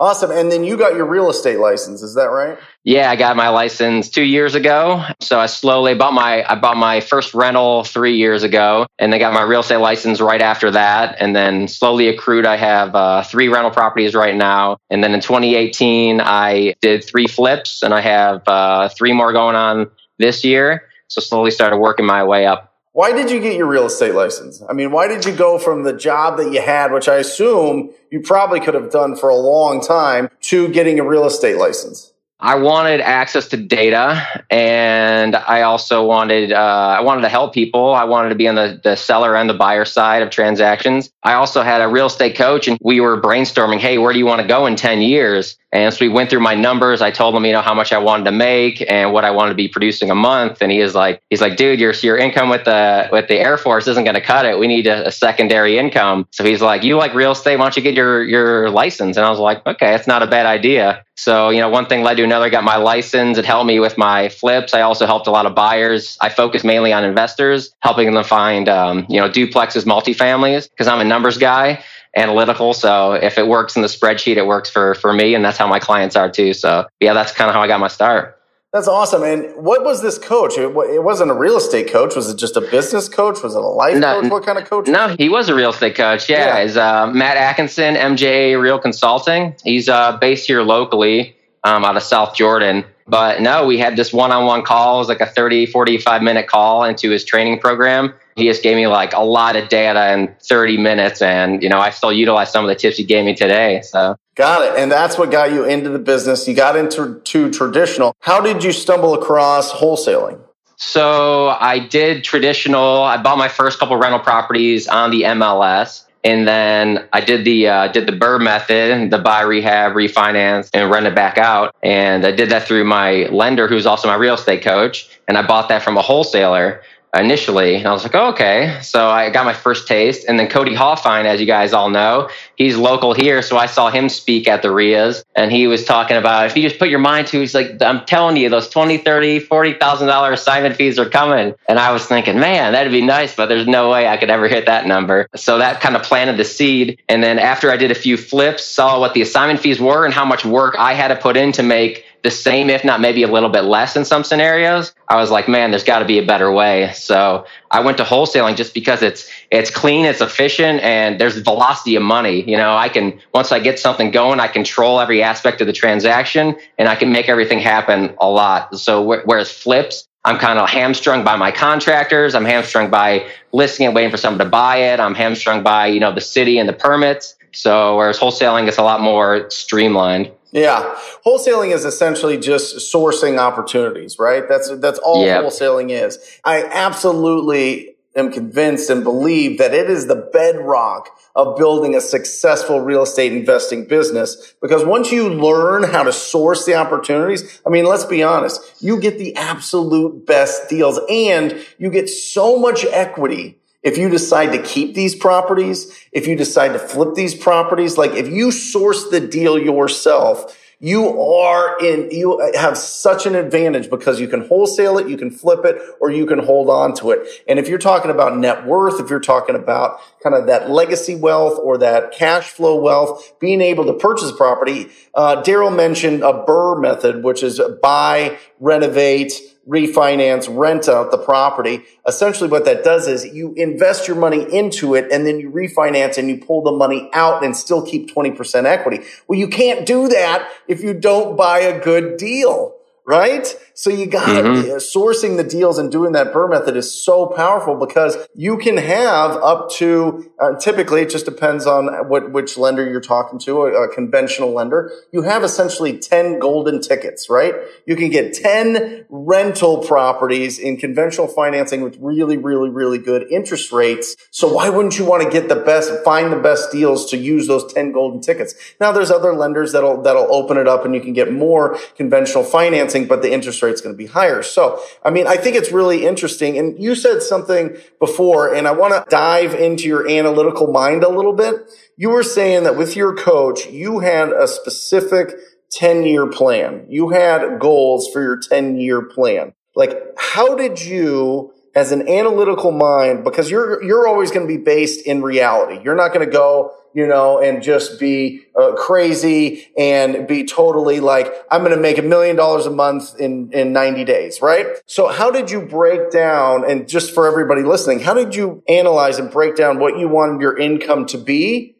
Awesome. 0.00 0.30
And 0.30 0.50
then 0.50 0.64
you 0.64 0.78
got 0.78 0.94
your 0.94 1.04
real 1.04 1.28
estate 1.28 1.58
license, 1.58 2.02
is 2.02 2.14
that 2.14 2.30
right? 2.30 2.58
Yeah, 2.84 3.10
I 3.10 3.16
got 3.16 3.36
my 3.36 3.50
license 3.50 4.08
two 4.08 4.22
years 4.22 4.54
ago. 4.54 5.04
So 5.20 5.38
I 5.38 5.44
slowly 5.44 5.94
bought 5.94 6.14
my 6.14 6.42
I 6.50 6.54
bought 6.54 6.78
my 6.78 7.00
first 7.00 7.34
rental 7.34 7.84
three 7.84 8.16
years 8.16 8.42
ago, 8.42 8.86
and 8.98 9.12
then 9.12 9.20
got 9.20 9.34
my 9.34 9.42
real 9.42 9.60
estate 9.60 9.76
license 9.76 10.18
right 10.18 10.40
after 10.40 10.70
that, 10.70 11.16
and 11.20 11.36
then 11.36 11.68
slowly 11.68 12.08
accrued. 12.08 12.46
I 12.46 12.56
have 12.56 12.94
uh, 12.94 13.22
three 13.24 13.48
rental 13.48 13.70
properties 13.70 14.14
right 14.14 14.34
now, 14.34 14.78
and 14.88 15.04
then 15.04 15.12
in 15.12 15.20
2018 15.20 16.22
I 16.22 16.74
did 16.80 17.04
three 17.04 17.26
flips, 17.26 17.82
and 17.82 17.92
I 17.92 18.00
have 18.00 18.42
uh, 18.48 18.88
three 18.88 19.12
more 19.12 19.34
going 19.34 19.54
on 19.54 19.90
this 20.18 20.42
year. 20.44 20.88
So 21.08 21.20
slowly 21.20 21.50
started 21.50 21.76
working 21.76 22.06
my 22.06 22.24
way 22.24 22.46
up 22.46 22.69
why 22.92 23.12
did 23.12 23.30
you 23.30 23.40
get 23.40 23.56
your 23.56 23.66
real 23.66 23.86
estate 23.86 24.14
license? 24.14 24.62
I 24.68 24.72
mean, 24.72 24.90
why 24.90 25.06
did 25.06 25.24
you 25.24 25.32
go 25.32 25.58
from 25.58 25.84
the 25.84 25.92
job 25.92 26.36
that 26.38 26.52
you 26.52 26.60
had, 26.60 26.92
which 26.92 27.08
I 27.08 27.16
assume 27.16 27.90
you 28.10 28.20
probably 28.20 28.60
could 28.60 28.74
have 28.74 28.90
done 28.90 29.16
for 29.16 29.28
a 29.28 29.36
long 29.36 29.80
time, 29.80 30.28
to 30.42 30.68
getting 30.68 30.98
a 30.98 31.04
real 31.04 31.24
estate 31.24 31.56
license? 31.56 32.12
I 32.42 32.54
wanted 32.54 33.02
access 33.02 33.48
to 33.48 33.58
data, 33.58 34.26
and 34.48 35.36
I 35.36 35.60
also 35.62 36.06
wanted 36.06 36.52
uh, 36.52 36.96
I 36.98 37.02
wanted 37.02 37.20
to 37.20 37.28
help 37.28 37.52
people. 37.52 37.92
I 37.92 38.04
wanted 38.04 38.30
to 38.30 38.34
be 38.34 38.48
on 38.48 38.54
the, 38.54 38.80
the 38.82 38.96
seller 38.96 39.36
and 39.36 39.48
the 39.48 39.54
buyer 39.54 39.84
side 39.84 40.22
of 40.22 40.30
transactions. 40.30 41.12
I 41.22 41.34
also 41.34 41.62
had 41.62 41.82
a 41.82 41.88
real 41.88 42.06
estate 42.06 42.36
coach, 42.36 42.66
and 42.66 42.78
we 42.80 43.00
were 43.00 43.20
brainstorming. 43.20 43.78
Hey, 43.78 43.98
where 43.98 44.14
do 44.14 44.18
you 44.18 44.24
want 44.24 44.40
to 44.40 44.48
go 44.48 44.64
in 44.64 44.74
ten 44.74 45.02
years? 45.02 45.58
And 45.72 45.94
so 45.94 46.04
we 46.04 46.08
went 46.08 46.30
through 46.30 46.40
my 46.40 46.54
numbers. 46.54 47.00
I 47.00 47.12
told 47.12 47.34
him, 47.34 47.44
you 47.44 47.52
know, 47.52 47.62
how 47.62 47.74
much 47.74 47.92
I 47.92 47.98
wanted 47.98 48.24
to 48.24 48.32
make 48.32 48.84
and 48.90 49.12
what 49.12 49.24
I 49.24 49.30
wanted 49.30 49.50
to 49.50 49.54
be 49.54 49.68
producing 49.68 50.10
a 50.10 50.16
month. 50.16 50.62
And 50.62 50.72
he 50.72 50.80
is 50.80 50.94
like, 50.96 51.22
he's 51.30 51.40
like, 51.40 51.56
dude, 51.56 51.78
your 51.78 51.92
your 52.02 52.16
income 52.16 52.48
with 52.48 52.64
the 52.64 53.08
with 53.12 53.28
the 53.28 53.38
Air 53.38 53.56
Force 53.56 53.86
isn't 53.86 54.02
going 54.02 54.14
to 54.14 54.20
cut 54.20 54.46
it. 54.46 54.58
We 54.58 54.66
need 54.66 54.88
a, 54.88 55.06
a, 55.06 55.12
secondary 55.12 55.78
income. 55.78 56.26
So 56.32 56.44
he's 56.44 56.60
like, 56.60 56.82
you 56.82 56.96
like 56.96 57.14
real 57.14 57.32
estate? 57.32 57.56
Why 57.56 57.66
don't 57.66 57.76
you 57.76 57.82
get 57.82 57.94
your 57.94 58.24
your 58.24 58.70
license? 58.70 59.16
And 59.16 59.24
I 59.24 59.30
was 59.30 59.38
like, 59.38 59.64
okay, 59.64 59.94
it's 59.94 60.08
not 60.08 60.22
a 60.22 60.26
bad 60.26 60.46
idea. 60.46 61.04
So 61.14 61.50
you 61.50 61.60
know, 61.60 61.68
one 61.68 61.86
thing 61.86 62.02
led 62.02 62.16
to 62.16 62.24
another. 62.24 62.46
I 62.46 62.50
Got 62.50 62.64
my 62.64 62.76
license. 62.76 63.38
It 63.38 63.44
helped 63.44 63.66
me 63.66 63.78
with 63.78 63.96
my 63.96 64.28
flips. 64.28 64.74
I 64.74 64.80
also 64.80 65.06
helped 65.06 65.28
a 65.28 65.30
lot 65.30 65.46
of 65.46 65.54
buyers. 65.54 66.18
I 66.20 66.30
focus 66.30 66.64
mainly 66.64 66.92
on 66.92 67.04
investors, 67.04 67.72
helping 67.78 68.12
them 68.12 68.24
find 68.24 68.68
um, 68.68 69.06
you 69.08 69.20
know 69.20 69.28
duplexes, 69.28 69.84
multifamilies, 69.84 70.68
because 70.68 70.88
I'm 70.88 71.00
a 71.00 71.04
numbers 71.04 71.38
guy 71.38 71.84
analytical. 72.16 72.74
So 72.74 73.12
if 73.12 73.38
it 73.38 73.46
works 73.46 73.76
in 73.76 73.82
the 73.82 73.88
spreadsheet, 73.88 74.36
it 74.36 74.46
works 74.46 74.70
for 74.70 74.94
for 74.94 75.12
me, 75.12 75.34
and 75.34 75.44
that's 75.44 75.58
how 75.58 75.66
my 75.66 75.78
clients 75.78 76.16
are 76.16 76.30
too. 76.30 76.52
So 76.52 76.86
yeah, 77.00 77.14
that's 77.14 77.32
kind 77.32 77.48
of 77.48 77.54
how 77.54 77.62
I 77.62 77.66
got 77.66 77.80
my 77.80 77.88
start. 77.88 78.36
That's 78.72 78.86
awesome. 78.86 79.24
And 79.24 79.52
what 79.56 79.82
was 79.82 80.00
this 80.00 80.16
coach? 80.16 80.56
It, 80.56 80.68
it, 80.68 81.02
wasn't 81.02 81.32
a 81.32 81.34
real 81.34 81.56
estate 81.56 81.90
coach. 81.90 82.14
Was 82.14 82.30
it 82.30 82.38
just 82.38 82.56
a 82.56 82.60
business 82.60 83.08
coach? 83.08 83.42
Was 83.42 83.56
it 83.56 83.58
a 83.58 83.66
life 83.66 83.96
no, 83.98 84.20
coach? 84.20 84.30
What 84.30 84.46
kind 84.46 84.58
of 84.58 84.70
coach? 84.70 84.86
No, 84.86 85.16
he 85.18 85.28
was 85.28 85.48
a 85.48 85.56
real 85.56 85.70
estate 85.70 85.96
coach. 85.96 86.30
Yeah, 86.30 86.56
yeah. 86.56 86.62
he's 86.62 86.76
uh, 86.76 87.08
Matt 87.08 87.36
Atkinson, 87.36 87.96
MJ 87.96 88.60
Real 88.60 88.78
Consulting. 88.78 89.56
He's 89.64 89.88
uh, 89.88 90.18
based 90.18 90.46
here 90.46 90.62
locally 90.62 91.36
um, 91.64 91.84
out 91.84 91.96
of 91.96 92.04
South 92.04 92.36
Jordan. 92.36 92.84
But 93.08 93.40
no, 93.40 93.66
we 93.66 93.76
had 93.76 93.96
this 93.96 94.12
one-on-one 94.12 94.62
call. 94.62 94.96
It 94.96 94.98
was 94.98 95.08
like 95.08 95.20
a 95.20 95.26
30, 95.26 95.66
45 95.66 96.22
minute 96.22 96.46
call 96.46 96.84
into 96.84 97.10
his 97.10 97.24
training 97.24 97.58
program 97.58 98.14
he 98.40 98.46
just 98.46 98.62
gave 98.62 98.76
me 98.76 98.86
like 98.86 99.12
a 99.12 99.20
lot 99.20 99.56
of 99.56 99.68
data 99.68 100.12
in 100.12 100.34
30 100.42 100.78
minutes 100.78 101.22
and 101.22 101.62
you 101.62 101.68
know 101.68 101.78
i 101.78 101.90
still 101.90 102.12
utilize 102.12 102.50
some 102.50 102.64
of 102.64 102.68
the 102.68 102.74
tips 102.74 102.96
he 102.96 103.04
gave 103.04 103.24
me 103.24 103.34
today 103.34 103.80
so 103.82 104.16
got 104.34 104.62
it 104.62 104.80
and 104.80 104.90
that's 104.90 105.18
what 105.18 105.30
got 105.30 105.52
you 105.52 105.64
into 105.64 105.90
the 105.90 105.98
business 105.98 106.48
you 106.48 106.54
got 106.54 106.76
into 106.76 107.20
to 107.20 107.50
traditional 107.50 108.14
how 108.20 108.40
did 108.40 108.64
you 108.64 108.72
stumble 108.72 109.14
across 109.14 109.72
wholesaling 109.72 110.40
so 110.76 111.48
i 111.60 111.78
did 111.78 112.24
traditional 112.24 113.02
i 113.02 113.16
bought 113.16 113.38
my 113.38 113.48
first 113.48 113.78
couple 113.78 113.96
rental 113.96 114.20
properties 114.20 114.88
on 114.88 115.10
the 115.10 115.22
mls 115.22 116.04
and 116.22 116.46
then 116.46 117.08
I 117.12 117.20
did 117.22 117.44
the 117.44 117.68
uh, 117.68 117.88
did 117.88 118.06
the 118.06 118.12
BRRRR 118.12 118.42
method, 118.42 119.10
the 119.10 119.18
buy, 119.18 119.40
rehab, 119.40 119.92
refinance, 119.92 120.68
and 120.74 120.90
rent 120.90 121.06
it 121.06 121.14
back 121.14 121.38
out. 121.38 121.74
And 121.82 122.26
I 122.26 122.32
did 122.32 122.50
that 122.50 122.66
through 122.66 122.84
my 122.84 123.26
lender, 123.30 123.68
who's 123.68 123.86
also 123.86 124.08
my 124.08 124.16
real 124.16 124.34
estate 124.34 124.62
coach. 124.62 125.08
And 125.28 125.38
I 125.38 125.46
bought 125.46 125.68
that 125.70 125.82
from 125.82 125.96
a 125.96 126.02
wholesaler 126.02 126.82
initially. 127.14 127.76
And 127.76 127.86
I 127.86 127.92
was 127.92 128.02
like, 128.02 128.14
oh, 128.14 128.28
okay. 128.30 128.78
So 128.82 129.08
I 129.08 129.30
got 129.30 129.44
my 129.44 129.52
first 129.52 129.88
taste. 129.88 130.24
And 130.28 130.38
then 130.38 130.48
Cody 130.48 130.74
Hofhine, 130.74 131.24
as 131.24 131.40
you 131.40 131.46
guys 131.46 131.72
all 131.72 131.90
know, 131.90 132.30
he's 132.56 132.76
local 132.76 133.14
here. 133.14 133.42
So 133.42 133.56
I 133.56 133.66
saw 133.66 133.90
him 133.90 134.08
speak 134.08 134.46
at 134.46 134.62
the 134.62 134.70
RIAs 134.70 135.24
and 135.34 135.50
he 135.50 135.66
was 135.66 135.84
talking 135.84 136.16
about 136.16 136.46
if 136.46 136.56
you 136.56 136.62
just 136.62 136.78
put 136.78 136.88
your 136.88 136.98
mind 136.98 137.26
to, 137.28 137.40
he's 137.40 137.54
like, 137.54 137.82
I'm 137.82 138.04
telling 138.04 138.36
you, 138.36 138.48
those 138.48 138.68
20, 138.68 138.98
30, 138.98 139.40
$40,000 139.40 140.32
assignment 140.32 140.76
fees 140.76 140.98
are 140.98 141.08
coming. 141.08 141.54
And 141.68 141.78
I 141.78 141.92
was 141.92 142.06
thinking, 142.06 142.38
man, 142.38 142.72
that'd 142.72 142.92
be 142.92 143.02
nice, 143.02 143.34
but 143.34 143.46
there's 143.46 143.66
no 143.66 143.90
way 143.90 144.06
I 144.06 144.16
could 144.16 144.30
ever 144.30 144.48
hit 144.48 144.66
that 144.66 144.86
number. 144.86 145.28
So 145.34 145.58
that 145.58 145.80
kind 145.80 145.96
of 145.96 146.02
planted 146.02 146.36
the 146.36 146.44
seed. 146.44 147.00
And 147.08 147.22
then 147.22 147.38
after 147.38 147.70
I 147.70 147.76
did 147.76 147.90
a 147.90 147.94
few 147.94 148.16
flips, 148.16 148.64
saw 148.64 149.00
what 149.00 149.14
the 149.14 149.22
assignment 149.22 149.60
fees 149.60 149.80
were 149.80 150.04
and 150.04 150.14
how 150.14 150.24
much 150.24 150.44
work 150.44 150.76
I 150.78 150.94
had 150.94 151.08
to 151.08 151.16
put 151.16 151.36
in 151.36 151.52
to 151.52 151.62
make 151.62 152.04
the 152.22 152.30
same, 152.30 152.68
if 152.68 152.84
not 152.84 153.00
maybe 153.00 153.22
a 153.22 153.28
little 153.28 153.48
bit 153.48 153.62
less 153.62 153.96
in 153.96 154.04
some 154.04 154.24
scenarios. 154.24 154.94
I 155.08 155.16
was 155.16 155.30
like, 155.30 155.48
man, 155.48 155.70
there's 155.70 155.84
got 155.84 156.00
to 156.00 156.04
be 156.04 156.18
a 156.18 156.26
better 156.26 156.52
way. 156.52 156.92
So 156.92 157.46
I 157.70 157.80
went 157.80 157.96
to 157.98 158.04
wholesaling 158.04 158.56
just 158.56 158.74
because 158.74 159.02
it's 159.02 159.30
it's 159.50 159.70
clean, 159.70 160.04
it's 160.04 160.20
efficient, 160.20 160.80
and 160.82 161.20
there's 161.20 161.36
velocity 161.38 161.96
of 161.96 162.02
money. 162.02 162.48
You 162.48 162.56
know, 162.56 162.76
I 162.76 162.88
can 162.88 163.20
once 163.32 163.52
I 163.52 163.58
get 163.58 163.78
something 163.78 164.10
going, 164.10 164.40
I 164.40 164.48
control 164.48 165.00
every 165.00 165.22
aspect 165.22 165.60
of 165.60 165.66
the 165.66 165.72
transaction, 165.72 166.56
and 166.78 166.88
I 166.88 166.94
can 166.94 167.10
make 167.12 167.28
everything 167.28 167.58
happen 167.58 168.14
a 168.20 168.28
lot. 168.28 168.78
So 168.78 169.02
whereas 169.02 169.50
flips, 169.50 170.06
I'm 170.24 170.38
kind 170.38 170.58
of 170.58 170.68
hamstrung 170.68 171.24
by 171.24 171.36
my 171.36 171.50
contractors. 171.50 172.34
I'm 172.34 172.44
hamstrung 172.44 172.90
by 172.90 173.26
listing 173.52 173.86
and 173.86 173.94
waiting 173.94 174.10
for 174.10 174.18
someone 174.18 174.38
to 174.40 174.50
buy 174.50 174.76
it. 174.76 175.00
I'm 175.00 175.14
hamstrung 175.14 175.62
by 175.62 175.86
you 175.86 176.00
know 176.00 176.14
the 176.14 176.20
city 176.20 176.58
and 176.58 176.68
the 176.68 176.74
permits. 176.74 177.36
So 177.52 177.96
whereas 177.96 178.18
wholesaling 178.18 178.68
is 178.68 178.78
a 178.78 178.82
lot 178.82 179.00
more 179.00 179.48
streamlined. 179.50 180.30
Yeah, 180.52 180.96
wholesaling 181.24 181.72
is 181.72 181.84
essentially 181.84 182.36
just 182.36 182.92
sourcing 182.92 183.38
opportunities, 183.38 184.18
right? 184.18 184.48
That's 184.48 184.76
that's 184.78 184.98
all 184.98 185.24
yep. 185.24 185.44
wholesaling 185.44 185.90
is. 185.90 186.18
I 186.44 186.64
absolutely 186.64 187.94
am 188.16 188.32
convinced 188.32 188.90
and 188.90 189.04
believe 189.04 189.58
that 189.58 189.72
it 189.72 189.88
is 189.88 190.08
the 190.08 190.16
bedrock 190.32 191.08
of 191.36 191.56
building 191.56 191.94
a 191.94 192.00
successful 192.00 192.80
real 192.80 193.04
estate 193.04 193.32
investing 193.32 193.86
business 193.86 194.54
because 194.60 194.84
once 194.84 195.12
you 195.12 195.28
learn 195.28 195.84
how 195.84 196.02
to 196.02 196.12
source 196.12 196.66
the 196.66 196.74
opportunities, 196.74 197.62
I 197.64 197.70
mean, 197.70 197.84
let's 197.84 198.04
be 198.04 198.24
honest, 198.24 198.60
you 198.82 199.00
get 199.00 199.18
the 199.18 199.36
absolute 199.36 200.26
best 200.26 200.68
deals 200.68 200.98
and 201.08 201.64
you 201.78 201.90
get 201.90 202.08
so 202.08 202.58
much 202.58 202.84
equity 202.86 203.59
if 203.82 203.96
you 203.96 204.08
decide 204.08 204.52
to 204.52 204.62
keep 204.62 204.94
these 204.94 205.14
properties, 205.14 206.06
if 206.12 206.26
you 206.26 206.36
decide 206.36 206.72
to 206.72 206.78
flip 206.78 207.14
these 207.14 207.34
properties, 207.34 207.96
like 207.96 208.12
if 208.12 208.28
you 208.28 208.52
source 208.52 209.08
the 209.08 209.20
deal 209.20 209.58
yourself, 209.58 210.56
you 210.82 211.20
are 211.20 211.78
in, 211.78 212.10
you 212.10 212.40
have 212.54 212.76
such 212.78 213.26
an 213.26 213.34
advantage 213.34 213.90
because 213.90 214.18
you 214.18 214.26
can 214.26 214.46
wholesale 214.48 214.96
it, 214.96 215.08
you 215.08 215.18
can 215.18 215.30
flip 215.30 215.64
it, 215.66 215.76
or 216.00 216.10
you 216.10 216.24
can 216.24 216.38
hold 216.38 216.70
on 216.70 216.94
to 216.94 217.10
it. 217.10 217.28
And 217.46 217.58
if 217.58 217.68
you're 217.68 217.78
talking 217.78 218.10
about 218.10 218.38
net 218.38 218.64
worth, 218.66 218.98
if 218.98 219.10
you're 219.10 219.20
talking 219.20 219.54
about 219.54 220.00
kind 220.22 220.34
of 220.34 220.46
that 220.46 220.70
legacy 220.70 221.14
wealth 221.14 221.58
or 221.62 221.76
that 221.78 222.12
cash 222.12 222.48
flow 222.48 222.80
wealth, 222.80 223.38
being 223.40 223.60
able 223.60 223.84
to 223.86 223.92
purchase 223.92 224.32
property, 224.32 224.88
uh, 225.14 225.42
Darryl 225.42 225.74
mentioned 225.74 226.22
a 226.22 226.32
BRRRR 226.32 226.80
method, 226.80 227.22
which 227.24 227.42
is 227.42 227.60
buy, 227.82 228.38
renovate, 228.58 229.34
refinance, 229.70 230.48
rent 230.50 230.88
out 230.88 231.10
the 231.10 231.18
property. 231.18 231.84
Essentially 232.06 232.50
what 232.50 232.64
that 232.64 232.82
does 232.82 233.06
is 233.06 233.24
you 233.24 233.54
invest 233.54 234.08
your 234.08 234.16
money 234.16 234.42
into 234.52 234.94
it 234.94 235.10
and 235.12 235.24
then 235.24 235.38
you 235.38 235.50
refinance 235.50 236.18
and 236.18 236.28
you 236.28 236.38
pull 236.38 236.62
the 236.62 236.72
money 236.72 237.08
out 237.12 237.44
and 237.44 237.56
still 237.56 237.86
keep 237.86 238.12
20% 238.12 238.64
equity. 238.64 239.00
Well, 239.28 239.38
you 239.38 239.48
can't 239.48 239.86
do 239.86 240.08
that 240.08 240.50
if 240.66 240.82
you 240.82 240.92
don't 240.92 241.36
buy 241.36 241.60
a 241.60 241.80
good 241.80 242.16
deal 242.16 242.79
right? 243.10 243.56
So 243.74 243.88
you 243.88 244.04
got 244.04 244.28
mm-hmm. 244.28 244.76
sourcing 244.76 245.38
the 245.38 245.42
deals 245.42 245.78
and 245.78 245.90
doing 245.90 246.12
that 246.12 246.34
BRRRR 246.34 246.50
method 246.50 246.76
is 246.76 246.92
so 246.92 247.24
powerful 247.24 247.74
because 247.76 248.14
you 248.34 248.58
can 248.58 248.76
have 248.76 249.32
up 249.38 249.70
to 249.76 250.30
uh, 250.38 250.56
typically 250.56 251.00
it 251.00 251.08
just 251.08 251.24
depends 251.24 251.66
on 251.66 251.86
what 252.08 252.30
which 252.30 252.58
lender 252.58 252.88
you're 252.88 253.00
talking 253.00 253.38
to, 253.40 253.62
a, 253.62 253.84
a, 253.84 253.94
conventional 253.94 254.52
lender. 254.52 254.92
You 255.12 255.22
have 255.22 255.42
essentially 255.42 255.98
10 255.98 256.38
golden 256.38 256.82
tickets, 256.82 257.30
right? 257.30 257.54
You 257.86 257.96
can 257.96 258.10
get 258.10 258.34
10 258.34 259.06
rental 259.08 259.78
properties 259.78 260.58
in 260.58 260.76
conventional 260.76 261.26
financing 261.26 261.80
with 261.80 261.96
really 262.00 262.36
really 262.36 262.68
really 262.68 262.98
good 262.98 263.32
interest 263.32 263.72
rates. 263.72 264.14
So 264.30 264.52
why 264.52 264.68
wouldn't 264.68 264.98
you 264.98 265.06
want 265.06 265.22
to 265.22 265.30
get 265.30 265.48
the 265.48 265.56
best 265.56 266.04
find 266.04 266.30
the 266.30 266.36
best 266.36 266.70
deals 266.70 267.10
to 267.12 267.16
use 267.16 267.46
those 267.46 267.72
10 267.72 267.92
golden 267.92 268.20
tickets? 268.20 268.54
Now 268.78 268.92
there's 268.92 269.10
other 269.10 269.32
lenders 269.32 269.72
that'll 269.72 270.02
that'll 270.02 270.32
open 270.32 270.58
it 270.58 270.68
up 270.68 270.84
and 270.84 270.94
you 270.94 271.00
can 271.00 271.14
get 271.14 271.32
more 271.32 271.78
conventional 271.96 272.44
financing 272.44 272.99
but 273.06 273.22
the 273.22 273.32
interest 273.32 273.62
rate's 273.62 273.80
going 273.80 273.94
to 273.94 273.98
be 273.98 274.06
higher. 274.06 274.42
So, 274.42 274.80
I 275.04 275.10
mean, 275.10 275.26
I 275.26 275.36
think 275.36 275.56
it's 275.56 275.72
really 275.72 276.06
interesting. 276.06 276.58
And 276.58 276.82
you 276.82 276.94
said 276.94 277.22
something 277.22 277.76
before, 277.98 278.54
and 278.54 278.66
I 278.66 278.72
want 278.72 278.94
to 278.94 279.04
dive 279.08 279.54
into 279.54 279.88
your 279.88 280.08
analytical 280.08 280.72
mind 280.72 281.04
a 281.04 281.08
little 281.08 281.32
bit. 281.32 281.56
You 281.96 282.10
were 282.10 282.22
saying 282.22 282.64
that 282.64 282.76
with 282.76 282.96
your 282.96 283.14
coach, 283.14 283.66
you 283.66 284.00
had 284.00 284.32
a 284.32 284.46
specific 284.46 285.34
10 285.72 286.04
year 286.04 286.26
plan. 286.26 286.86
You 286.88 287.10
had 287.10 287.58
goals 287.58 288.08
for 288.12 288.22
your 288.22 288.38
10 288.38 288.76
year 288.76 289.02
plan. 289.02 289.52
Like, 289.76 289.96
how 290.18 290.56
did 290.56 290.80
you 290.80 291.52
as 291.74 291.92
an 291.92 292.08
analytical 292.08 292.72
mind 292.72 293.24
because 293.24 293.50
you're 293.50 293.82
you're 293.82 294.06
always 294.06 294.30
going 294.30 294.46
to 294.46 294.52
be 294.52 294.62
based 294.62 295.06
in 295.06 295.22
reality. 295.22 295.80
You're 295.82 295.94
not 295.94 296.12
going 296.12 296.26
to 296.26 296.32
go, 296.32 296.74
you 296.94 297.06
know, 297.06 297.38
and 297.38 297.62
just 297.62 298.00
be 298.00 298.42
uh, 298.60 298.72
crazy 298.72 299.68
and 299.78 300.26
be 300.26 300.44
totally 300.44 301.00
like 301.00 301.32
I'm 301.50 301.60
going 301.60 301.74
to 301.74 301.80
make 301.80 301.98
a 301.98 302.02
million 302.02 302.36
dollars 302.36 302.66
a 302.66 302.70
month 302.70 303.18
in 303.20 303.52
in 303.52 303.72
90 303.72 304.04
days, 304.04 304.42
right? 304.42 304.66
So 304.86 305.08
how 305.08 305.30
did 305.30 305.50
you 305.50 305.60
break 305.60 306.10
down 306.10 306.68
and 306.68 306.88
just 306.88 307.14
for 307.14 307.26
everybody 307.26 307.62
listening, 307.62 308.00
how 308.00 308.14
did 308.14 308.34
you 308.34 308.62
analyze 308.68 309.18
and 309.18 309.30
break 309.30 309.54
down 309.54 309.78
what 309.78 309.98
you 309.98 310.08
wanted 310.08 310.40
your 310.40 310.58
income 310.58 311.06
to 311.06 311.18
be 311.18 311.76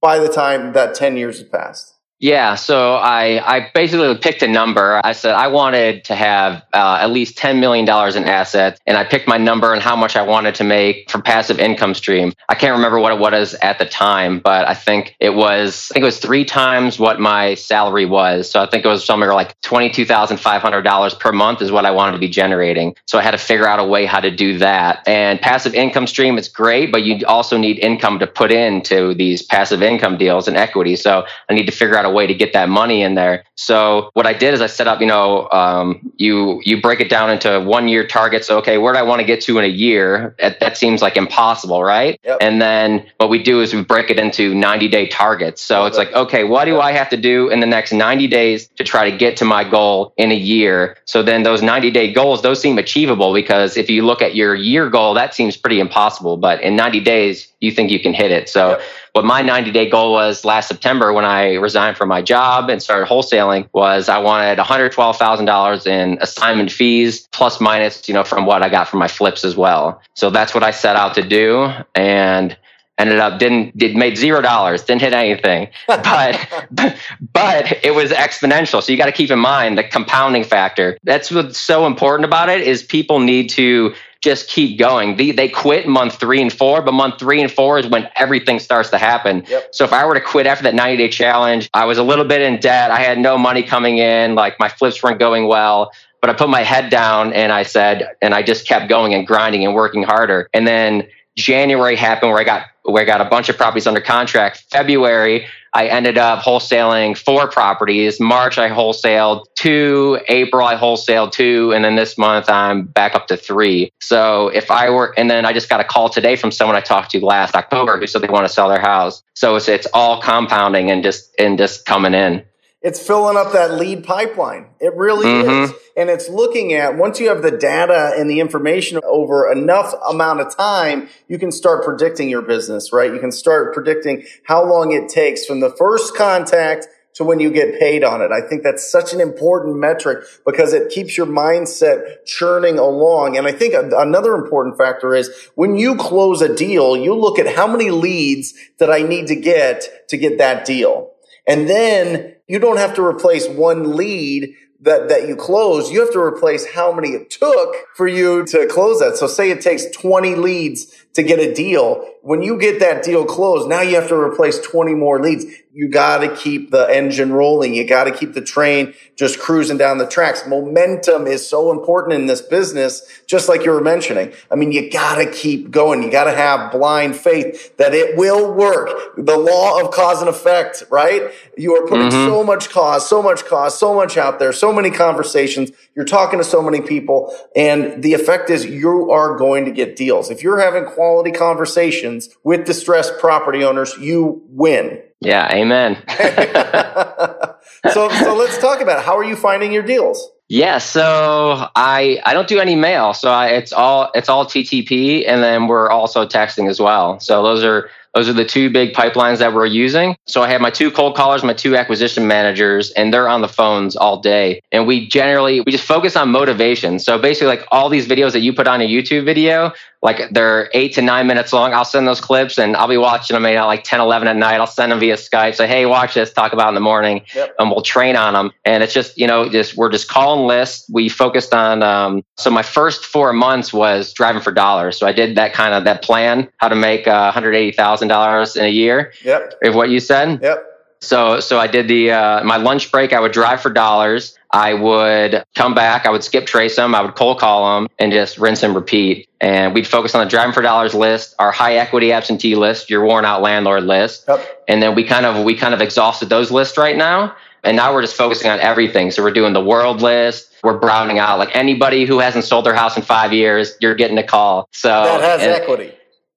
by 0.00 0.18
the 0.18 0.28
time 0.28 0.74
that 0.74 0.94
10 0.94 1.16
years 1.16 1.38
had 1.38 1.50
passed? 1.50 1.93
Yeah, 2.20 2.54
so 2.54 2.94
I, 2.94 3.56
I 3.56 3.70
basically 3.74 4.16
picked 4.16 4.42
a 4.42 4.48
number. 4.48 5.00
I 5.04 5.12
said 5.12 5.34
I 5.34 5.48
wanted 5.48 6.04
to 6.04 6.14
have 6.14 6.64
uh, 6.72 6.98
at 7.00 7.10
least 7.10 7.36
$10 7.36 7.60
million 7.60 7.84
in 7.84 8.24
assets, 8.24 8.80
and 8.86 8.96
I 8.96 9.04
picked 9.04 9.28
my 9.28 9.36
number 9.36 9.74
and 9.74 9.82
how 9.82 9.96
much 9.96 10.16
I 10.16 10.22
wanted 10.22 10.54
to 10.56 10.64
make 10.64 11.10
for 11.10 11.20
passive 11.20 11.58
income 11.58 11.92
stream. 11.92 12.32
I 12.48 12.54
can't 12.54 12.74
remember 12.74 12.98
what 13.00 13.12
it 13.12 13.18
was 13.18 13.54
at 13.54 13.78
the 13.78 13.84
time, 13.84 14.38
but 14.38 14.66
I 14.66 14.74
think 14.74 15.16
it 15.20 15.34
was 15.34 15.88
I 15.90 15.94
think 15.94 16.02
it 16.04 16.06
was 16.06 16.18
three 16.18 16.44
times 16.44 16.98
what 16.98 17.20
my 17.20 17.54
salary 17.54 18.06
was. 18.06 18.50
So 18.50 18.62
I 18.62 18.66
think 18.70 18.84
it 18.84 18.88
was 18.88 19.04
somewhere 19.04 19.34
like 19.34 19.60
$22,500 19.62 21.20
per 21.20 21.32
month 21.32 21.62
is 21.62 21.72
what 21.72 21.84
I 21.84 21.90
wanted 21.90 22.12
to 22.12 22.18
be 22.18 22.28
generating. 22.28 22.94
So 23.06 23.18
I 23.18 23.22
had 23.22 23.32
to 23.32 23.38
figure 23.38 23.66
out 23.66 23.80
a 23.80 23.84
way 23.84 24.06
how 24.06 24.20
to 24.20 24.30
do 24.30 24.58
that. 24.58 25.06
And 25.06 25.40
passive 25.40 25.74
income 25.74 26.06
stream, 26.06 26.38
is 26.38 26.48
great, 26.48 26.90
but 26.90 27.02
you 27.02 27.26
also 27.26 27.58
need 27.58 27.78
income 27.80 28.18
to 28.20 28.26
put 28.26 28.50
into 28.50 29.14
these 29.14 29.42
passive 29.42 29.82
income 29.82 30.16
deals 30.16 30.48
and 30.48 30.56
equity. 30.56 30.96
So 30.96 31.26
I 31.50 31.54
need 31.54 31.66
to 31.66 31.72
figure 31.72 31.98
out 31.98 32.03
a 32.04 32.10
way 32.10 32.26
to 32.26 32.34
get 32.34 32.52
that 32.52 32.68
money 32.68 33.02
in 33.02 33.14
there. 33.14 33.44
So 33.56 34.10
what 34.14 34.26
I 34.26 34.32
did 34.32 34.54
is 34.54 34.60
I 34.60 34.66
set 34.66 34.86
up, 34.86 35.00
you 35.00 35.06
know, 35.06 35.48
um, 35.50 36.12
you 36.16 36.60
you 36.64 36.80
break 36.80 37.00
it 37.00 37.08
down 37.08 37.30
into 37.30 37.60
one 37.60 37.88
year 37.88 38.06
targets. 38.06 38.46
So, 38.46 38.58
okay, 38.58 38.78
where 38.78 38.92
do 38.92 38.98
I 38.98 39.02
want 39.02 39.20
to 39.20 39.26
get 39.26 39.40
to 39.42 39.58
in 39.58 39.64
a 39.64 39.68
year? 39.68 40.34
That, 40.38 40.60
that 40.60 40.76
seems 40.76 41.02
like 41.02 41.16
impossible, 41.16 41.82
right? 41.82 42.18
Yep. 42.24 42.38
And 42.40 42.60
then 42.60 43.06
what 43.18 43.30
we 43.30 43.42
do 43.42 43.60
is 43.60 43.74
we 43.74 43.82
break 43.82 44.10
it 44.10 44.18
into 44.18 44.54
90 44.54 44.88
day 44.88 45.06
targets. 45.06 45.62
So 45.62 45.86
it's 45.86 45.96
like, 45.96 46.12
okay, 46.12 46.44
what 46.44 46.64
do 46.64 46.80
I 46.80 46.92
have 46.92 47.08
to 47.10 47.16
do 47.16 47.48
in 47.50 47.60
the 47.60 47.66
next 47.66 47.92
90 47.92 48.26
days 48.28 48.68
to 48.76 48.84
try 48.84 49.10
to 49.10 49.16
get 49.16 49.36
to 49.38 49.44
my 49.44 49.68
goal 49.68 50.12
in 50.16 50.30
a 50.30 50.36
year? 50.36 50.96
So 51.04 51.22
then 51.22 51.42
those 51.42 51.62
90 51.62 51.90
day 51.90 52.12
goals, 52.12 52.42
those 52.42 52.60
seem 52.60 52.78
achievable 52.78 53.32
because 53.32 53.76
if 53.76 53.88
you 53.88 54.04
look 54.04 54.22
at 54.22 54.34
your 54.34 54.54
year 54.54 54.90
goal, 54.90 55.14
that 55.14 55.34
seems 55.34 55.56
pretty 55.56 55.80
impossible. 55.80 56.36
But 56.36 56.60
in 56.62 56.76
90 56.76 57.00
days, 57.00 57.52
you 57.60 57.70
think 57.70 57.90
you 57.90 58.00
can 58.00 58.14
hit 58.14 58.30
it. 58.30 58.48
So 58.48 58.70
yep 58.70 58.82
what 59.14 59.24
my 59.24 59.42
90 59.42 59.70
day 59.70 59.88
goal 59.88 60.12
was 60.12 60.44
last 60.44 60.66
September 60.66 61.12
when 61.12 61.24
I 61.24 61.54
resigned 61.54 61.96
from 61.96 62.08
my 62.08 62.20
job 62.20 62.68
and 62.68 62.82
started 62.82 63.08
wholesaling 63.08 63.68
was 63.72 64.08
I 64.08 64.18
wanted 64.18 64.58
$112,000 64.58 65.86
in 65.86 66.18
assignment 66.20 66.72
fees 66.72 67.28
plus 67.30 67.60
minus, 67.60 68.08
you 68.08 68.14
know, 68.14 68.24
from 68.24 68.44
what 68.44 68.64
I 68.64 68.68
got 68.68 68.88
from 68.88 68.98
my 68.98 69.06
flips 69.06 69.44
as 69.44 69.54
well. 69.54 70.02
So 70.14 70.30
that's 70.30 70.52
what 70.52 70.64
I 70.64 70.72
set 70.72 70.96
out 70.96 71.14
to 71.14 71.22
do 71.22 71.70
and 71.94 72.56
ended 72.98 73.18
up 73.20 73.38
didn't 73.38 73.76
did 73.76 73.96
made 73.96 74.16
zero 74.16 74.40
dollars 74.40 74.82
didn't 74.82 75.02
hit 75.02 75.12
anything. 75.12 75.68
But 75.86 76.96
but 77.32 77.84
it 77.84 77.94
was 77.94 78.10
exponential. 78.10 78.82
So 78.82 78.90
you 78.90 78.98
got 78.98 79.06
to 79.06 79.12
keep 79.12 79.30
in 79.30 79.38
mind 79.38 79.78
the 79.78 79.84
compounding 79.84 80.44
factor. 80.44 80.98
That's 81.04 81.30
what's 81.30 81.58
so 81.58 81.86
important 81.86 82.24
about 82.24 82.48
it 82.48 82.62
is 82.62 82.82
people 82.82 83.20
need 83.20 83.48
to 83.50 83.94
just 84.24 84.48
keep 84.48 84.78
going. 84.78 85.16
They, 85.16 85.32
they 85.32 85.50
quit 85.50 85.86
month 85.86 86.18
three 86.18 86.40
and 86.40 86.50
four, 86.50 86.80
but 86.80 86.92
month 86.92 87.18
three 87.18 87.42
and 87.42 87.52
four 87.52 87.78
is 87.78 87.86
when 87.86 88.08
everything 88.16 88.58
starts 88.58 88.88
to 88.90 88.98
happen. 88.98 89.44
Yep. 89.46 89.74
So 89.74 89.84
if 89.84 89.92
I 89.92 90.06
were 90.06 90.14
to 90.14 90.20
quit 90.20 90.46
after 90.46 90.64
that 90.64 90.74
90 90.74 90.96
day 90.96 91.10
challenge, 91.10 91.68
I 91.74 91.84
was 91.84 91.98
a 91.98 92.02
little 92.02 92.24
bit 92.24 92.40
in 92.40 92.58
debt. 92.58 92.90
I 92.90 93.00
had 93.00 93.18
no 93.18 93.36
money 93.36 93.62
coming 93.62 93.98
in. 93.98 94.34
Like 94.34 94.58
my 94.58 94.68
flips 94.70 95.02
weren't 95.02 95.18
going 95.18 95.46
well. 95.46 95.92
But 96.22 96.30
I 96.30 96.32
put 96.32 96.48
my 96.48 96.62
head 96.62 96.88
down 96.88 97.34
and 97.34 97.52
I 97.52 97.64
said, 97.64 98.16
and 98.22 98.34
I 98.34 98.42
just 98.42 98.66
kept 98.66 98.88
going 98.88 99.12
and 99.12 99.26
grinding 99.26 99.62
and 99.66 99.74
working 99.74 100.02
harder. 100.02 100.48
And 100.54 100.66
then 100.66 101.06
January 101.36 101.96
happened 101.96 102.30
where 102.30 102.40
I 102.40 102.44
got 102.44 102.66
where 102.82 103.02
I 103.02 103.06
got 103.06 103.20
a 103.20 103.24
bunch 103.24 103.48
of 103.48 103.56
properties 103.56 103.86
under 103.86 104.00
contract. 104.00 104.64
February, 104.70 105.46
I 105.72 105.88
ended 105.88 106.18
up 106.18 106.40
wholesaling 106.40 107.16
four 107.16 107.48
properties. 107.48 108.20
March, 108.20 108.58
I 108.58 108.68
wholesaled 108.68 109.46
two. 109.56 110.20
April, 110.28 110.66
I 110.66 110.76
wholesaled 110.76 111.32
two. 111.32 111.72
And 111.74 111.84
then 111.84 111.96
this 111.96 112.16
month, 112.18 112.48
I'm 112.48 112.82
back 112.82 113.14
up 113.14 113.26
to 113.28 113.36
three. 113.36 113.90
So 114.00 114.48
if 114.48 114.70
I 114.70 114.90
were, 114.90 115.14
and 115.16 115.30
then 115.30 115.46
I 115.46 115.52
just 115.52 115.68
got 115.68 115.80
a 115.80 115.84
call 115.84 116.10
today 116.10 116.36
from 116.36 116.52
someone 116.52 116.76
I 116.76 116.80
talked 116.80 117.10
to 117.12 117.24
last 117.24 117.54
October 117.54 117.98
who 117.98 118.06
said 118.06 118.22
they 118.22 118.28
want 118.28 118.46
to 118.46 118.52
sell 118.52 118.68
their 118.68 118.80
house. 118.80 119.22
So 119.34 119.56
it's, 119.56 119.66
it's 119.66 119.86
all 119.94 120.20
compounding 120.20 120.90
and 120.90 121.02
just, 121.02 121.34
and 121.40 121.58
just 121.58 121.86
coming 121.86 122.14
in 122.14 122.44
it's 122.84 123.04
filling 123.04 123.38
up 123.38 123.54
that 123.54 123.72
lead 123.72 124.04
pipeline. 124.04 124.66
It 124.78 124.94
really 124.94 125.26
mm-hmm. 125.26 125.64
is. 125.64 125.72
And 125.96 126.10
it's 126.10 126.28
looking 126.28 126.74
at 126.74 126.98
once 126.98 127.18
you 127.18 127.30
have 127.30 127.40
the 127.40 127.50
data 127.50 128.12
and 128.14 128.28
the 128.28 128.40
information 128.40 129.00
over 129.04 129.50
enough 129.50 129.94
amount 130.06 130.40
of 130.40 130.54
time, 130.54 131.08
you 131.26 131.38
can 131.38 131.50
start 131.50 131.82
predicting 131.82 132.28
your 132.28 132.42
business, 132.42 132.92
right? 132.92 133.10
You 133.10 133.20
can 133.20 133.32
start 133.32 133.72
predicting 133.72 134.24
how 134.44 134.62
long 134.68 134.92
it 134.92 135.08
takes 135.08 135.46
from 135.46 135.60
the 135.60 135.70
first 135.70 136.14
contact 136.14 136.86
to 137.14 137.24
when 137.24 137.40
you 137.40 137.50
get 137.50 137.78
paid 137.80 138.04
on 138.04 138.20
it. 138.20 138.32
I 138.32 138.42
think 138.46 138.62
that's 138.62 138.90
such 138.90 139.14
an 139.14 139.20
important 139.20 139.76
metric 139.76 140.24
because 140.44 140.74
it 140.74 140.90
keeps 140.90 141.16
your 141.16 141.26
mindset 141.26 142.26
churning 142.26 142.78
along. 142.78 143.38
And 143.38 143.46
I 143.46 143.52
think 143.52 143.72
another 143.74 144.34
important 144.34 144.76
factor 144.76 145.14
is 145.14 145.30
when 145.54 145.76
you 145.76 145.96
close 145.96 146.42
a 146.42 146.54
deal, 146.54 146.98
you 146.98 147.14
look 147.14 147.38
at 147.38 147.54
how 147.54 147.66
many 147.66 147.90
leads 147.90 148.52
that 148.78 148.90
I 148.90 148.98
need 148.98 149.28
to 149.28 149.36
get 149.36 150.08
to 150.08 150.18
get 150.18 150.36
that 150.36 150.66
deal. 150.66 151.13
And 151.46 151.68
then 151.68 152.34
you 152.48 152.58
don't 152.58 152.78
have 152.78 152.94
to 152.94 153.04
replace 153.04 153.48
one 153.48 153.96
lead 153.96 154.54
that, 154.80 155.08
that 155.08 155.28
you 155.28 155.36
close. 155.36 155.90
You 155.90 156.00
have 156.00 156.12
to 156.12 156.20
replace 156.20 156.66
how 156.72 156.92
many 156.92 157.10
it 157.10 157.30
took 157.30 157.74
for 157.94 158.06
you 158.06 158.44
to 158.46 158.66
close 158.66 159.00
that. 159.00 159.16
So 159.16 159.26
say 159.26 159.50
it 159.50 159.60
takes 159.60 159.86
20 159.90 160.34
leads 160.34 161.03
to 161.14 161.22
get 161.22 161.38
a 161.38 161.52
deal. 161.54 162.08
When 162.22 162.42
you 162.42 162.58
get 162.58 162.80
that 162.80 163.02
deal 163.02 163.24
closed, 163.24 163.68
now 163.68 163.80
you 163.80 163.96
have 163.96 164.08
to 164.08 164.16
replace 164.16 164.60
20 164.60 164.94
more 164.94 165.20
leads 165.20 165.46
you 165.74 165.88
got 165.88 166.18
to 166.18 166.32
keep 166.36 166.70
the 166.70 166.86
engine 166.88 167.32
rolling. 167.32 167.74
You 167.74 167.84
got 167.84 168.04
to 168.04 168.12
keep 168.12 168.32
the 168.32 168.40
train 168.40 168.94
just 169.16 169.40
cruising 169.40 169.76
down 169.76 169.98
the 169.98 170.06
tracks. 170.06 170.46
Momentum 170.46 171.26
is 171.26 171.46
so 171.46 171.72
important 171.72 172.14
in 172.14 172.26
this 172.26 172.40
business, 172.40 173.02
just 173.26 173.48
like 173.48 173.64
you 173.64 173.72
were 173.72 173.80
mentioning. 173.80 174.32
I 174.52 174.54
mean, 174.54 174.70
you 174.70 174.88
got 174.88 175.16
to 175.16 175.28
keep 175.28 175.72
going. 175.72 176.04
You 176.04 176.12
got 176.12 176.24
to 176.24 176.30
have 176.30 176.70
blind 176.70 177.16
faith 177.16 177.76
that 177.78 177.92
it 177.92 178.16
will 178.16 178.54
work. 178.54 179.16
The 179.16 179.36
law 179.36 179.80
of 179.80 179.90
cause 179.90 180.20
and 180.20 180.28
effect, 180.28 180.84
right? 180.90 181.32
You 181.58 181.74
are 181.74 181.88
putting 181.88 182.08
mm-hmm. 182.08 182.28
so 182.28 182.44
much 182.44 182.70
cause, 182.70 183.08
so 183.08 183.20
much 183.20 183.44
cause, 183.44 183.76
so 183.76 183.92
much 183.92 184.16
out 184.16 184.38
there, 184.38 184.52
so 184.52 184.72
many 184.72 184.92
conversations. 184.92 185.72
You're 185.96 186.04
talking 186.04 186.38
to 186.38 186.44
so 186.44 186.62
many 186.62 186.82
people 186.82 187.36
and 187.56 188.00
the 188.00 188.14
effect 188.14 188.48
is 188.48 188.64
you 188.64 189.10
are 189.10 189.36
going 189.36 189.64
to 189.64 189.72
get 189.72 189.96
deals. 189.96 190.30
If 190.30 190.44
you're 190.44 190.60
having 190.60 190.84
quality 191.04 191.32
conversations 191.32 192.30
with 192.44 192.64
distressed 192.64 193.18
property 193.18 193.62
owners, 193.62 193.94
you 193.98 194.42
win. 194.48 195.02
Yeah, 195.20 195.52
amen. 195.52 195.96
so 197.92 198.08
so 198.08 198.34
let's 198.34 198.56
talk 198.58 198.80
about 198.80 199.00
it. 199.00 199.04
how 199.04 199.18
are 199.18 199.24
you 199.24 199.36
finding 199.36 199.70
your 199.70 199.82
deals? 199.82 200.30
Yeah, 200.48 200.78
so 200.78 201.68
I 201.76 202.20
I 202.24 202.32
don't 202.32 202.48
do 202.48 202.58
any 202.58 202.74
mail, 202.74 203.12
so 203.12 203.30
I, 203.30 203.48
it's 203.48 203.72
all 203.72 204.10
it's 204.14 204.30
all 204.30 204.46
TTP, 204.46 205.24
and 205.28 205.42
then 205.42 205.66
we're 205.66 205.90
also 205.90 206.26
texting 206.26 206.70
as 206.70 206.80
well. 206.80 207.20
So 207.20 207.42
those 207.42 207.62
are 207.62 207.90
those 208.14 208.28
are 208.28 208.32
the 208.32 208.44
two 208.44 208.70
big 208.70 208.92
pipelines 208.92 209.38
that 209.38 209.52
we're 209.52 209.66
using. 209.66 210.16
So 210.26 210.42
I 210.42 210.48
have 210.50 210.60
my 210.60 210.70
two 210.70 210.90
cold 210.90 211.16
callers, 211.16 211.42
my 211.42 211.52
two 211.52 211.76
acquisition 211.76 212.28
managers, 212.28 212.92
and 212.92 213.12
they're 213.12 213.28
on 213.28 213.40
the 213.40 213.48
phones 213.48 213.96
all 213.96 214.20
day. 214.20 214.60
And 214.70 214.86
we 214.86 215.08
generally 215.08 215.60
we 215.60 215.72
just 215.72 215.84
focus 215.84 216.14
on 216.14 216.30
motivation. 216.30 217.00
So 217.00 217.18
basically, 217.18 217.48
like 217.48 217.66
all 217.72 217.88
these 217.88 218.06
videos 218.06 218.32
that 218.32 218.40
you 218.40 218.52
put 218.52 218.68
on 218.68 218.80
a 218.80 218.86
YouTube 218.86 219.24
video, 219.24 219.72
like 220.04 220.30
they're 220.32 220.68
eight 220.74 220.92
to 220.92 221.02
nine 221.02 221.26
minutes 221.26 221.50
long. 221.50 221.72
I'll 221.72 221.84
send 221.84 222.06
those 222.06 222.20
clips 222.20 222.58
and 222.58 222.76
I'll 222.76 222.86
be 222.86 222.98
watching 222.98 223.34
them 223.34 223.46
at 223.46 223.64
like 223.64 223.84
10, 223.84 224.00
11 224.00 224.28
at 224.28 224.36
night. 224.36 224.60
I'll 224.60 224.66
send 224.66 224.92
them 224.92 225.00
via 225.00 225.14
Skype. 225.14 225.54
Say, 225.54 225.66
hey, 225.66 225.86
watch 225.86 226.12
this, 226.12 226.30
talk 226.30 226.52
about 226.52 226.68
in 226.68 226.74
the 226.74 226.82
morning, 226.82 227.22
yep. 227.34 227.54
and 227.58 227.70
we'll 227.70 227.80
train 227.80 228.14
on 228.14 228.34
them. 228.34 228.52
And 228.66 228.82
it's 228.82 228.92
just, 228.92 229.16
you 229.16 229.26
know, 229.26 229.48
just 229.48 229.78
we're 229.78 229.90
just 229.90 230.08
calling 230.08 230.46
lists. 230.46 230.88
We 230.92 231.08
focused 231.08 231.54
on, 231.54 231.82
um, 231.82 232.22
so 232.36 232.50
my 232.50 232.62
first 232.62 233.06
four 233.06 233.32
months 233.32 233.72
was 233.72 234.12
driving 234.12 234.42
for 234.42 234.52
dollars. 234.52 234.98
So 234.98 235.06
I 235.06 235.12
did 235.12 235.38
that 235.38 235.54
kind 235.54 235.72
of 235.72 235.84
that 235.84 236.02
plan, 236.02 236.50
how 236.58 236.68
to 236.68 236.76
make 236.76 237.08
uh, 237.08 237.32
$180,000 237.32 238.56
in 238.56 238.64
a 238.64 238.68
year. 238.68 239.14
Yep. 239.22 239.54
If 239.62 239.74
what 239.74 239.88
you 239.88 240.00
said. 240.00 240.40
Yep. 240.42 240.73
So, 241.04 241.40
so 241.40 241.58
I 241.58 241.66
did 241.66 241.88
the 241.88 242.12
uh, 242.12 242.44
my 242.44 242.56
lunch 242.56 242.90
break. 242.90 243.12
I 243.12 243.20
would 243.20 243.32
drive 243.32 243.60
for 243.60 243.70
dollars. 243.70 244.36
I 244.50 244.74
would 244.74 245.44
come 245.54 245.74
back. 245.74 246.06
I 246.06 246.10
would 246.10 246.22
skip 246.22 246.46
trace 246.46 246.76
them. 246.76 246.94
I 246.94 247.00
would 247.00 247.14
cold 247.14 247.38
call 247.38 247.74
them 247.74 247.88
and 247.98 248.12
just 248.12 248.38
rinse 248.38 248.62
and 248.62 248.74
repeat. 248.74 249.28
And 249.40 249.74
we'd 249.74 249.86
focus 249.86 250.14
on 250.14 250.24
the 250.24 250.30
driving 250.30 250.52
for 250.52 250.62
dollars 250.62 250.94
list, 250.94 251.34
our 251.38 251.50
high 251.50 251.76
equity 251.76 252.12
absentee 252.12 252.54
list, 252.54 252.88
your 252.88 253.04
worn 253.04 253.24
out 253.24 253.42
landlord 253.42 253.84
list, 253.84 254.24
yep. 254.28 254.64
and 254.68 254.82
then 254.82 254.94
we 254.94 255.04
kind 255.04 255.26
of 255.26 255.44
we 255.44 255.56
kind 255.56 255.74
of 255.74 255.80
exhausted 255.80 256.28
those 256.28 256.50
lists 256.50 256.78
right 256.78 256.96
now. 256.96 257.34
And 257.64 257.78
now 257.78 257.94
we're 257.94 258.02
just 258.02 258.14
focusing 258.14 258.50
on 258.50 258.60
everything. 258.60 259.10
So 259.10 259.22
we're 259.22 259.32
doing 259.32 259.54
the 259.54 259.64
world 259.64 260.02
list. 260.02 260.52
We're 260.62 260.78
browning 260.78 261.18
out 261.18 261.38
like 261.38 261.56
anybody 261.56 262.04
who 262.04 262.18
hasn't 262.18 262.44
sold 262.44 262.66
their 262.66 262.74
house 262.74 262.96
in 262.96 263.02
five 263.02 263.32
years. 263.32 263.74
You're 263.80 263.94
getting 263.94 264.18
a 264.18 264.22
call. 264.22 264.68
So 264.72 264.88
that 264.88 265.20
has 265.22 265.40
and, 265.40 265.50
equity 265.50 265.93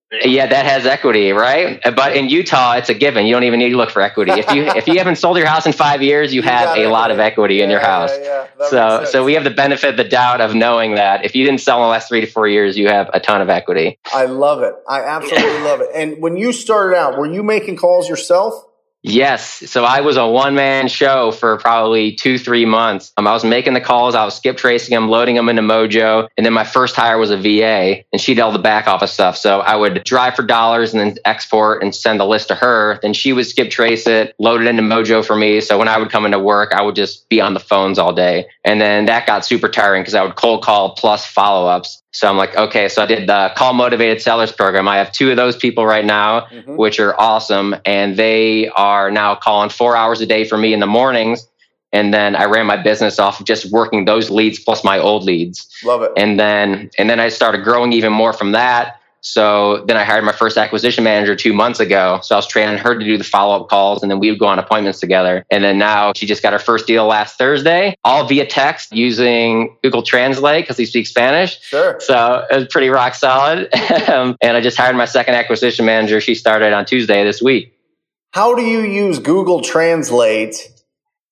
Yeah, 0.09 0.47
that 0.47 0.65
has 0.65 0.85
equity, 0.85 1.31
right? 1.33 1.81
But 1.83 2.15
in 2.15 2.29
Utah, 2.29 2.73
it's 2.77 2.87
a 2.87 2.93
given. 2.93 3.25
You 3.25 3.33
don't 3.33 3.43
even 3.43 3.59
need 3.59 3.71
to 3.71 3.77
look 3.77 3.89
for 3.89 4.01
equity. 4.01 4.31
If 4.31 4.51
you 4.53 4.63
if 4.63 4.87
you 4.87 4.97
haven't 4.99 5.17
sold 5.17 5.37
your 5.37 5.47
house 5.47 5.65
in 5.65 5.73
five 5.73 6.01
years, 6.01 6.33
you, 6.33 6.41
You 6.41 6.47
have 6.47 6.77
a 6.77 6.87
lot 6.87 7.11
of 7.11 7.19
equity 7.19 7.61
in 7.61 7.69
your 7.69 7.81
house. 7.81 8.11
yeah, 8.13 8.47
yeah. 8.57 8.67
So 8.69 9.05
so 9.05 9.25
we 9.25 9.33
have 9.33 9.43
the 9.43 9.49
benefit 9.49 9.89
of 9.91 9.97
the 9.97 10.05
doubt 10.05 10.39
of 10.39 10.55
knowing 10.55 10.95
that 10.95 11.25
if 11.25 11.35
you 11.35 11.43
didn't 11.45 11.59
sell 11.59 11.79
in 11.79 11.83
the 11.83 11.89
last 11.89 12.07
three 12.07 12.21
to 12.21 12.27
four 12.27 12.47
years, 12.47 12.77
you 12.77 12.87
have 12.87 13.09
a 13.13 13.19
ton 13.19 13.41
of 13.41 13.49
equity. 13.49 13.99
I 14.13 14.25
love 14.25 14.63
it. 14.63 14.75
I 14.87 15.01
absolutely 15.01 15.59
love 15.59 15.81
it. 15.81 15.89
And 15.93 16.21
when 16.21 16.37
you 16.37 16.53
started 16.53 16.95
out, 16.95 17.17
were 17.17 17.29
you 17.31 17.43
making 17.43 17.75
calls 17.75 18.07
yourself? 18.07 18.53
Yes. 19.03 19.69
So 19.71 19.85
I 19.85 20.01
was 20.01 20.17
a 20.17 20.27
one 20.27 20.55
man 20.55 20.87
show 20.87 21.31
for 21.31 21.57
probably 21.57 22.13
two, 22.13 22.37
three 22.37 22.65
months. 22.65 23.13
Um, 23.15 23.27
I 23.27 23.31
was 23.31 23.45
making 23.45 23.73
the 23.73 23.81
calls, 23.81 24.15
I 24.15 24.25
was 24.25 24.35
skip 24.35 24.57
tracing 24.57 24.93
them, 24.93 25.07
loading 25.07 25.35
them 25.35 25.49
into 25.49 25.61
Mojo. 25.61 26.27
And 26.35 26.45
then 26.45 26.51
my 26.53 26.65
first 26.65 26.95
hire 26.95 27.17
was 27.17 27.29
a 27.29 27.37
VA 27.37 28.03
and 28.11 28.19
she 28.19 28.33
did 28.33 28.41
all 28.41 28.51
the 28.51 28.59
back 28.59 28.87
office 28.87 29.13
stuff. 29.13 29.37
So 29.37 29.61
I 29.61 29.75
would 29.75 30.03
drive 30.03 30.35
for 30.35 30.43
dollars 30.43 30.93
and 30.93 30.99
then 30.99 31.15
export 31.25 31.83
and 31.83 31.95
send 31.95 32.19
the 32.19 32.25
list 32.25 32.49
to 32.49 32.55
her. 32.55 32.99
Then 33.01 33.13
she 33.13 33.33
would 33.33 33.45
skip 33.45 33.69
trace 33.69 34.07
it, 34.07 34.35
load 34.39 34.61
it 34.61 34.67
into 34.67 34.83
Mojo 34.83 35.25
for 35.25 35.35
me. 35.35 35.61
So 35.61 35.77
when 35.77 35.87
I 35.87 35.97
would 35.97 36.09
come 36.09 36.25
into 36.25 36.39
work, 36.39 36.73
I 36.73 36.81
would 36.81 36.95
just 36.95 37.29
be 37.29 37.39
on 37.39 37.53
the 37.53 37.59
phones 37.61 37.99
all 37.99 38.13
day. 38.13 38.47
And 38.65 38.81
then 38.81 39.05
that 39.05 39.25
got 39.27 39.45
super 39.45 39.69
tiring 39.69 40.01
because 40.01 40.15
I 40.15 40.23
would 40.23 40.35
cold 40.35 40.63
call 40.63 40.95
plus 40.95 41.25
follow 41.25 41.67
ups. 41.67 42.01
So 42.11 42.27
I'm 42.27 42.37
like, 42.37 42.55
okay, 42.55 42.89
so 42.89 43.03
I 43.03 43.05
did 43.05 43.27
the 43.27 43.51
call 43.55 43.73
motivated 43.73 44.21
sellers 44.21 44.51
program. 44.51 44.87
I 44.87 44.97
have 44.97 45.11
two 45.11 45.29
of 45.29 45.37
those 45.37 45.55
people 45.55 45.85
right 45.85 46.05
now 46.05 46.47
Mhm. 46.51 46.75
which 46.77 46.99
are 46.99 47.19
awesome. 47.19 47.75
And 47.85 48.15
they 48.17 48.69
are 48.75 49.11
now 49.11 49.35
calling 49.35 49.69
four 49.69 49.95
hours 49.95 50.21
a 50.21 50.25
day 50.25 50.43
for 50.45 50.57
me 50.57 50.73
in 50.73 50.79
the 50.79 50.87
mornings. 50.87 51.47
And 51.93 52.13
then 52.13 52.35
I 52.35 52.45
ran 52.45 52.65
my 52.65 52.77
business 52.77 53.19
off 53.19 53.39
of 53.39 53.45
just 53.45 53.71
working 53.71 54.05
those 54.05 54.29
leads 54.29 54.59
plus 54.59 54.83
my 54.83 54.99
old 54.99 55.23
leads. 55.23 55.67
Love 55.83 56.01
it. 56.01 56.11
And 56.17 56.39
then 56.39 56.89
and 56.97 57.09
then 57.09 57.19
I 57.19 57.29
started 57.29 57.63
growing 57.63 57.93
even 57.93 58.11
more 58.13 58.33
from 58.33 58.51
that. 58.53 58.96
So 59.21 59.83
then 59.87 59.97
I 59.97 60.03
hired 60.03 60.23
my 60.23 60.31
first 60.31 60.57
acquisition 60.57 61.03
manager 61.03 61.35
two 61.35 61.53
months 61.53 61.79
ago. 61.79 62.19
So 62.23 62.35
I 62.35 62.37
was 62.37 62.47
training 62.47 62.77
her 62.77 62.97
to 62.97 63.03
do 63.03 63.17
the 63.17 63.23
follow 63.23 63.61
up 63.61 63.69
calls 63.69 64.01
and 64.01 64.11
then 64.11 64.19
we 64.19 64.29
would 64.29 64.39
go 64.39 64.45
on 64.47 64.59
appointments 64.59 64.99
together. 64.99 65.45
And 65.51 65.63
then 65.63 65.77
now 65.77 66.13
she 66.15 66.25
just 66.25 66.43
got 66.43 66.53
her 66.53 66.59
first 66.59 66.87
deal 66.87 67.05
last 67.05 67.37
Thursday, 67.37 67.95
all 68.03 68.25
via 68.27 68.45
text 68.45 68.93
using 68.93 69.75
Google 69.83 70.03
Translate 70.03 70.63
because 70.63 70.77
he 70.77 70.85
speaks 70.85 71.09
Spanish. 71.09 71.59
Sure. 71.61 71.99
So 71.99 72.45
it 72.49 72.55
was 72.55 72.67
pretty 72.67 72.89
rock 72.89 73.15
solid. 73.15 73.69
Um, 74.07 74.37
and 74.41 74.55
I 74.55 74.61
just 74.61 74.77
hired 74.77 74.95
my 74.95 75.05
second 75.05 75.35
acquisition 75.35 75.85
manager. 75.85 76.21
She 76.21 76.35
started 76.35 76.71
on 76.71 76.85
Tuesday 76.85 77.23
this 77.23 77.41
week. 77.41 77.73
How 78.31 78.55
do 78.55 78.61
you 78.61 78.81
use 78.81 79.19
Google 79.19 79.61
Translate 79.61 80.69